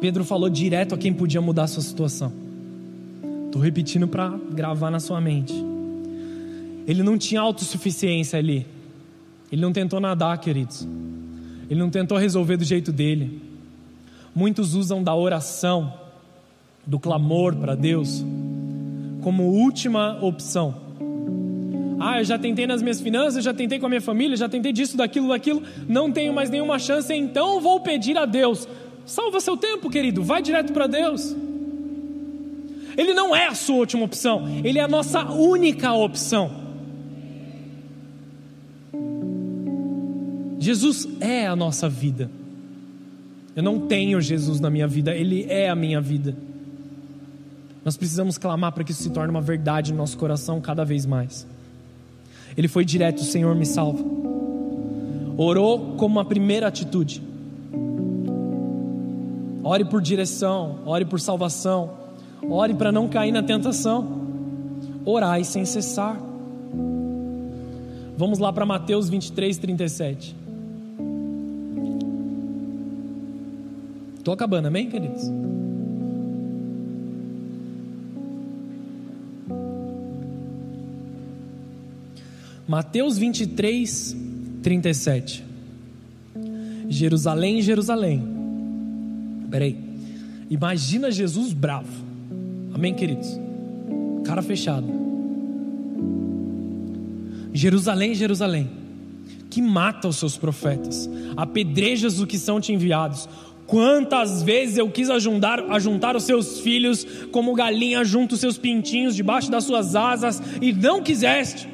[0.00, 2.32] Pedro falou direto a quem podia mudar a sua situação.
[3.46, 5.54] Estou repetindo para gravar na sua mente.
[6.86, 8.66] Ele não tinha autossuficiência ali.
[9.50, 10.86] Ele não tentou nadar, queridos.
[11.70, 13.40] Ele não tentou resolver do jeito dele.
[14.34, 15.94] Muitos usam da oração,
[16.84, 18.24] do clamor para Deus,
[19.22, 20.82] como última opção.
[22.00, 24.72] Ah, eu já tentei nas minhas finanças, já tentei com a minha família, já tentei
[24.72, 28.68] disso, daquilo, daquilo, não tenho mais nenhuma chance, então vou pedir a Deus.
[29.06, 31.34] Salva seu tempo, querido, vai direto para Deus.
[32.96, 36.63] Ele não é a sua última opção, ele é a nossa única opção.
[40.64, 42.30] Jesus é a nossa vida.
[43.54, 46.34] Eu não tenho Jesus na minha vida, ele é a minha vida.
[47.84, 51.04] Nós precisamos clamar para que isso se torne uma verdade no nosso coração cada vez
[51.04, 51.46] mais.
[52.56, 54.02] Ele foi direto: Senhor, me salva.
[55.36, 57.22] Orou como uma primeira atitude.
[59.62, 61.90] Ore por direção, ore por salvação,
[62.48, 64.24] ore para não cair na tentação.
[65.04, 66.18] Orai sem cessar.
[68.16, 70.43] Vamos lá para Mateus 23, 37.
[74.24, 75.30] Estou acabando, amém, queridos?
[82.66, 84.16] Mateus 23,
[84.62, 85.44] 37.
[86.88, 88.26] Jerusalém, Jerusalém.
[89.50, 89.76] Peraí.
[90.48, 91.92] Imagina Jesus bravo.
[92.72, 93.28] Amém, queridos?
[94.24, 94.86] Cara fechado.
[97.52, 98.70] Jerusalém, Jerusalém.
[99.50, 103.28] Que mata os seus profetas, apedrejas os que são te enviados.
[103.66, 109.16] Quantas vezes eu quis ajuntar, ajuntar os seus filhos, como galinha junta os seus pintinhos
[109.16, 111.68] debaixo das suas asas, e não quiseste.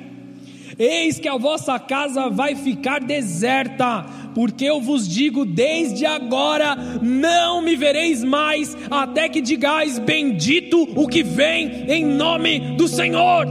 [0.78, 7.60] Eis que a vossa casa vai ficar deserta, porque eu vos digo desde agora: não
[7.60, 13.46] me vereis mais, até que digais: Bendito o que vem em nome do Senhor.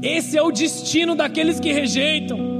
[0.00, 2.57] Esse é o destino daqueles que rejeitam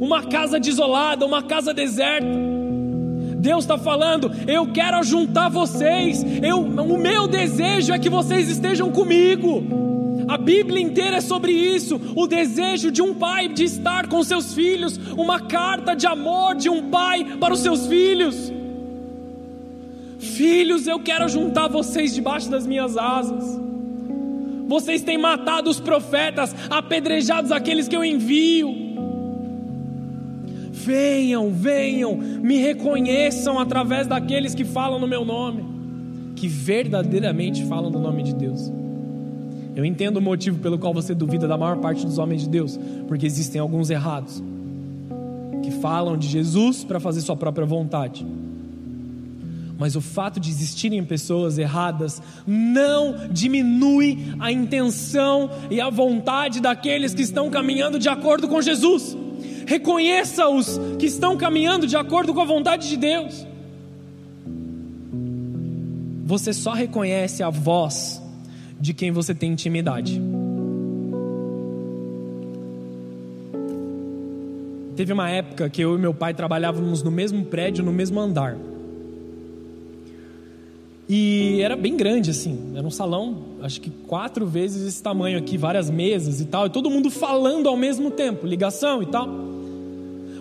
[0.00, 2.26] uma casa desolada, uma casa deserta.
[3.38, 8.90] Deus está falando, eu quero juntar vocês, eu, o meu desejo é que vocês estejam
[8.90, 9.62] comigo.
[10.28, 14.52] A Bíblia inteira é sobre isso, o desejo de um pai de estar com seus
[14.52, 18.52] filhos, uma carta de amor de um pai para os seus filhos.
[20.18, 23.58] Filhos, eu quero juntar vocês debaixo das minhas asas.
[24.66, 28.87] Vocês têm matado os profetas, apedrejados aqueles que eu envio.
[30.88, 35.62] Venham, venham, me reconheçam através daqueles que falam no meu nome,
[36.34, 38.72] que verdadeiramente falam do nome de Deus.
[39.76, 42.80] Eu entendo o motivo pelo qual você duvida da maior parte dos homens de Deus,
[43.06, 44.42] porque existem alguns errados
[45.62, 48.26] que falam de Jesus para fazer sua própria vontade.
[49.78, 57.12] Mas o fato de existirem pessoas erradas não diminui a intenção e a vontade daqueles
[57.12, 59.27] que estão caminhando de acordo com Jesus.
[59.68, 63.46] Reconheça-os que estão caminhando de acordo com a vontade de Deus.
[66.24, 68.18] Você só reconhece a voz
[68.80, 70.22] de quem você tem intimidade.
[74.96, 78.56] Teve uma época que eu e meu pai trabalhávamos no mesmo prédio, no mesmo andar.
[81.06, 82.72] E era bem grande, assim.
[82.74, 86.68] Era um salão, acho que quatro vezes esse tamanho aqui, várias mesas e tal.
[86.68, 89.47] E todo mundo falando ao mesmo tempo, ligação e tal.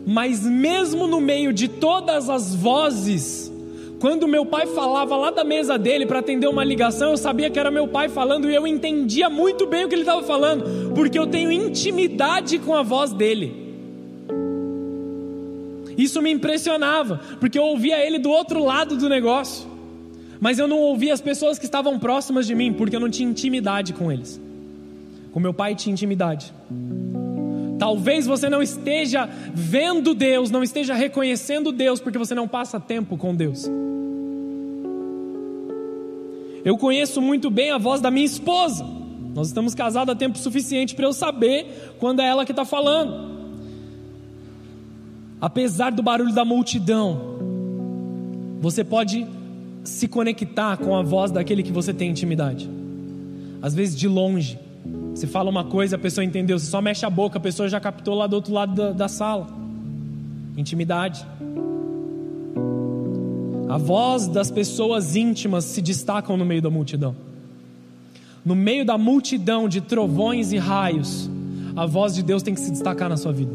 [0.09, 3.51] Mas mesmo no meio de todas as vozes,
[3.99, 7.59] quando meu pai falava lá da mesa dele para atender uma ligação, eu sabia que
[7.59, 11.19] era meu pai falando e eu entendia muito bem o que ele estava falando, porque
[11.19, 13.67] eu tenho intimidade com a voz dele.
[15.97, 19.67] Isso me impressionava, porque eu ouvia ele do outro lado do negócio,
[20.39, 23.29] mas eu não ouvia as pessoas que estavam próximas de mim, porque eu não tinha
[23.29, 24.39] intimidade com eles.
[25.33, 26.53] Com meu pai tinha intimidade.
[27.79, 33.17] Talvez você não esteja vendo Deus, não esteja reconhecendo Deus, porque você não passa tempo
[33.17, 33.69] com Deus.
[36.65, 38.85] Eu conheço muito bem a voz da minha esposa.
[39.33, 43.37] Nós estamos casados há tempo suficiente para eu saber quando é ela que está falando
[45.41, 47.37] apesar do barulho da multidão,
[48.59, 49.25] você pode
[49.83, 52.69] se conectar com a voz daquele que você tem intimidade.
[53.61, 54.59] Às vezes de longe,
[55.17, 57.79] você fala uma coisa, a pessoa entendeu, você só mexe a boca, a pessoa já
[57.79, 59.47] captou lá do outro lado da, da sala.
[60.55, 61.25] Intimidade.
[63.67, 67.15] A voz das pessoas íntimas se destacam no meio da multidão.
[68.45, 71.27] No meio da multidão de trovões e raios,
[71.75, 73.51] a voz de Deus tem que se destacar na sua vida.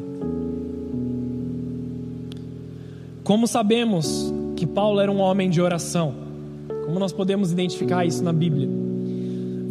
[3.22, 6.12] Como sabemos que Paulo era um homem de oração?
[6.86, 8.82] Como nós podemos identificar isso na Bíblia?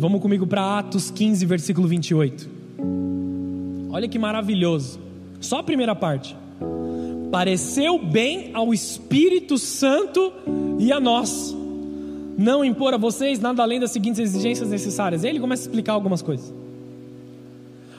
[0.02, 2.50] Vamos comigo para Atos 15, versículo 28.
[3.92, 5.00] Olha que maravilhoso.
[5.40, 6.36] Só a primeira parte.
[7.32, 10.34] Pareceu bem ao Espírito Santo
[10.80, 11.56] e a nós
[12.36, 15.24] não impor a vocês nada além das seguintes exigências necessárias.
[15.24, 16.52] Ele começa a explicar algumas coisas.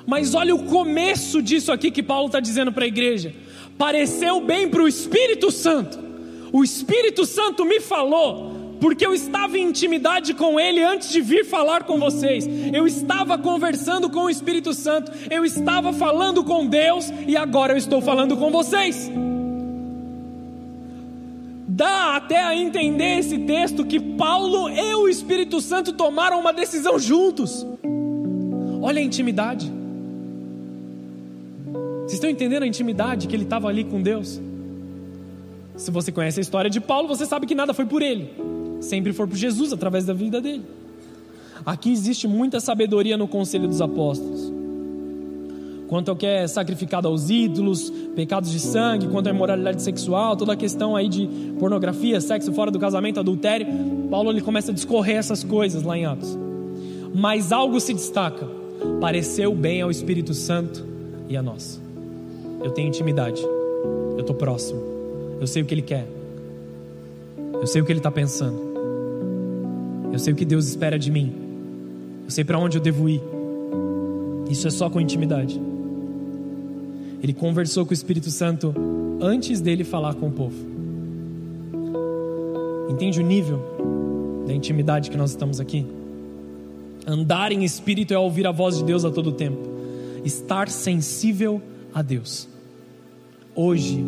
[0.05, 3.33] Mas olha o começo disso aqui que Paulo está dizendo para a igreja
[3.79, 6.01] pareceu bem para o Espírito Santo.
[6.53, 8.52] O Espírito Santo me falou,
[8.83, 12.49] porque eu estava em intimidade com Ele antes de vir falar com vocês.
[12.75, 17.77] Eu estava conversando com o Espírito Santo, eu estava falando com Deus e agora eu
[17.77, 19.09] estou falando com vocês.
[21.69, 26.99] Dá até a entender esse texto que Paulo e o Espírito Santo tomaram uma decisão
[26.99, 27.65] juntos.
[28.83, 29.73] Olha a intimidade.
[32.01, 34.41] Vocês estão entendendo a intimidade que ele estava ali com Deus?
[35.77, 38.29] Se você conhece a história de Paulo, você sabe que nada foi por ele,
[38.83, 40.63] sempre foi por Jesus através da vida dele.
[41.65, 44.53] Aqui existe muita sabedoria no conselho dos apóstolos.
[45.89, 50.55] Quanto ao que é sacrificado aos ídolos, pecados de sangue, quanto à imoralidade sexual, toda
[50.55, 51.29] a questão aí de
[51.59, 53.67] pornografia, sexo fora do casamento, adultério,
[54.11, 56.37] Paulo ele começa a discorrer essas coisas lá em Atos.
[57.15, 58.49] Mas algo se destaca:
[59.01, 60.85] pareceu bem ao Espírito Santo
[61.29, 61.81] e a nós.
[62.65, 63.43] Eu tenho intimidade.
[63.43, 64.81] Eu estou próximo.
[65.41, 66.07] Eu sei o que Ele quer.
[67.55, 68.72] Eu sei o que Ele está pensando.
[70.13, 71.33] Eu sei o que Deus espera de mim.
[72.25, 73.23] Eu sei para onde eu devo ir.
[74.51, 75.61] Isso é só com intimidade.
[77.23, 78.75] Ele conversou com o Espírito Santo
[79.21, 80.57] antes dele falar com o povo.
[82.91, 83.61] Entende o nível
[84.47, 85.87] da intimidade que nós estamos aqui?
[87.07, 89.59] Andar em espírito é ouvir a voz de Deus a todo tempo.
[90.25, 91.61] Estar sensível
[91.95, 92.53] a Deus
[93.55, 94.03] hoje,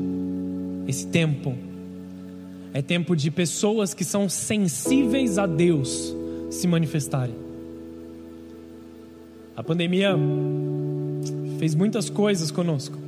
[0.87, 1.55] esse tempo,
[2.75, 6.13] é tempo de pessoas que são sensíveis a Deus
[6.51, 7.37] se manifestarem.
[9.57, 10.17] A pandemia
[11.61, 12.99] fez muitas coisas conosco,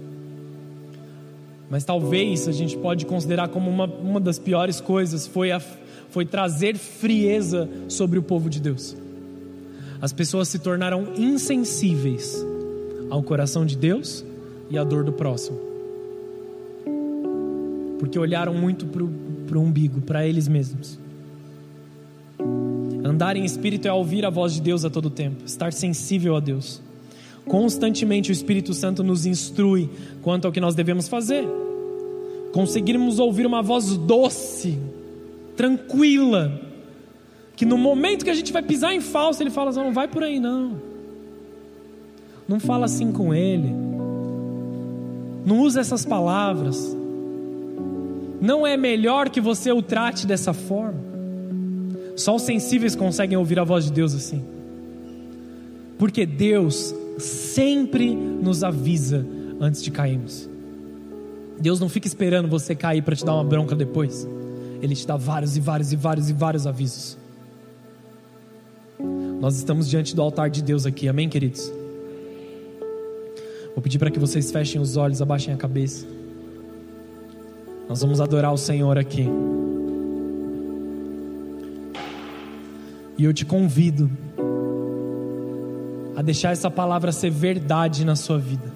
[1.68, 6.24] mas talvez a gente pode considerar como uma, uma das piores coisas foi, a, foi
[6.24, 8.96] trazer frieza sobre o povo de Deus.
[10.00, 12.46] As pessoas se tornaram insensíveis
[13.10, 14.24] ao coração de Deus
[14.70, 15.66] e à dor do próximo
[17.98, 19.06] porque olharam muito para o
[19.54, 20.98] umbigo, para eles mesmos.
[23.04, 26.40] Andar em espírito é ouvir a voz de Deus a todo tempo, estar sensível a
[26.40, 26.82] Deus.
[27.46, 29.88] Constantemente o Espírito Santo nos instrui
[30.22, 31.46] quanto ao que nós devemos fazer.
[32.52, 34.78] Conseguirmos ouvir uma voz doce,
[35.56, 36.60] tranquila,
[37.54, 40.08] que no momento que a gente vai pisar em falso, ele fala assim: não vai
[40.08, 40.80] por aí não.
[42.48, 43.72] Não fala assim com ele.
[45.44, 46.96] Não usa essas palavras.
[48.40, 51.00] Não é melhor que você o trate dessa forma?
[52.16, 54.42] Só os sensíveis conseguem ouvir a voz de Deus assim.
[55.98, 59.26] Porque Deus sempre nos avisa
[59.60, 60.48] antes de cairmos.
[61.58, 64.28] Deus não fica esperando você cair para te dar uma bronca depois.
[64.82, 67.16] Ele te dá vários e vários e vários e vários avisos.
[69.40, 71.70] Nós estamos diante do altar de Deus aqui, amém, queridos?
[73.74, 76.06] Vou pedir para que vocês fechem os olhos, abaixem a cabeça.
[77.88, 79.28] Nós vamos adorar o Senhor aqui.
[83.18, 84.10] E eu te convido
[86.16, 88.72] a deixar essa palavra ser verdade na sua vida.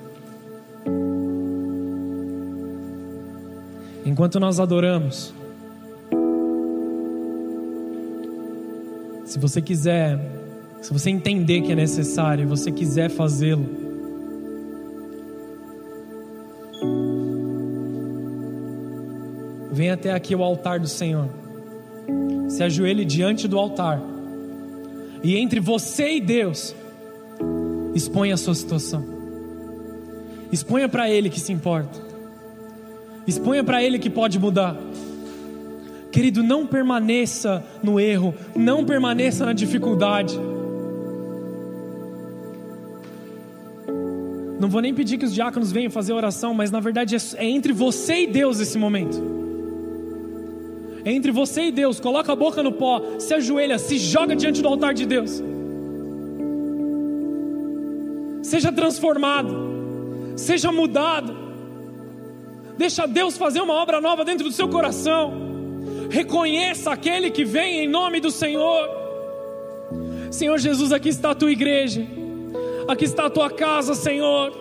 [4.04, 5.34] Enquanto nós adoramos,
[9.24, 10.18] se você quiser,
[10.80, 13.89] se você entender que é necessário, você quiser fazê-lo,
[20.00, 21.28] até aqui o altar do Senhor,
[22.48, 24.00] se ajoelhe diante do altar,
[25.22, 26.74] e entre você e Deus,
[27.94, 29.04] exponha a sua situação,
[30.50, 32.08] exponha para Ele que se importa.
[33.26, 34.74] Exponha para Ele que pode mudar.
[36.10, 40.36] Querido, não permaneça no erro, não permaneça na dificuldade.
[44.58, 47.72] Não vou nem pedir que os diáconos venham fazer oração, mas na verdade é entre
[47.74, 49.39] você e Deus esse momento.
[51.04, 51.98] Entre você e Deus.
[52.00, 55.42] Coloca a boca no pó, se ajoelha, se joga diante do altar de Deus.
[58.42, 61.36] Seja transformado, seja mudado.
[62.76, 65.32] Deixa Deus fazer uma obra nova dentro do seu coração.
[66.10, 68.88] Reconheça aquele que vem em nome do Senhor.
[70.30, 72.06] Senhor Jesus, aqui está a tua igreja.
[72.88, 74.52] Aqui está a tua casa, Senhor.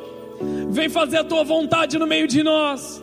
[0.69, 3.01] Vem fazer a tua vontade no meio de nós.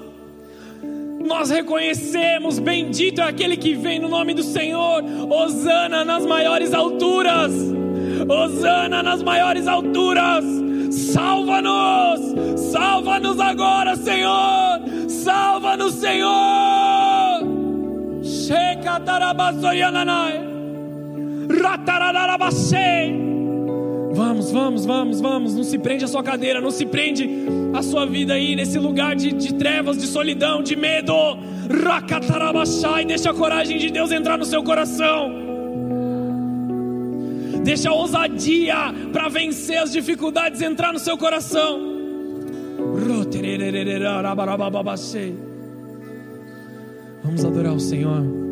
[1.26, 5.02] Nós reconhecemos, bendito é aquele que vem no nome do Senhor.
[5.28, 7.52] Hosana nas maiores alturas.
[8.28, 10.44] Hosana nas maiores alturas.
[10.90, 12.60] Salva-nos!
[12.70, 14.80] Salva-nos agora, Senhor!
[15.08, 16.36] Salva-nos, Senhor!
[24.14, 25.54] Vamos, vamos, vamos, vamos.
[25.54, 27.28] Não se prende a sua cadeira, não se prende
[27.74, 31.14] a sua vida aí nesse lugar de, de trevas, de solidão, de medo.
[33.02, 35.46] E deixa a coragem de Deus entrar no seu coração
[37.66, 38.76] deixa a ousadia
[39.12, 41.80] para vencer as dificuldades entrar no seu coração.
[47.24, 48.45] Vamos adorar o Senhor.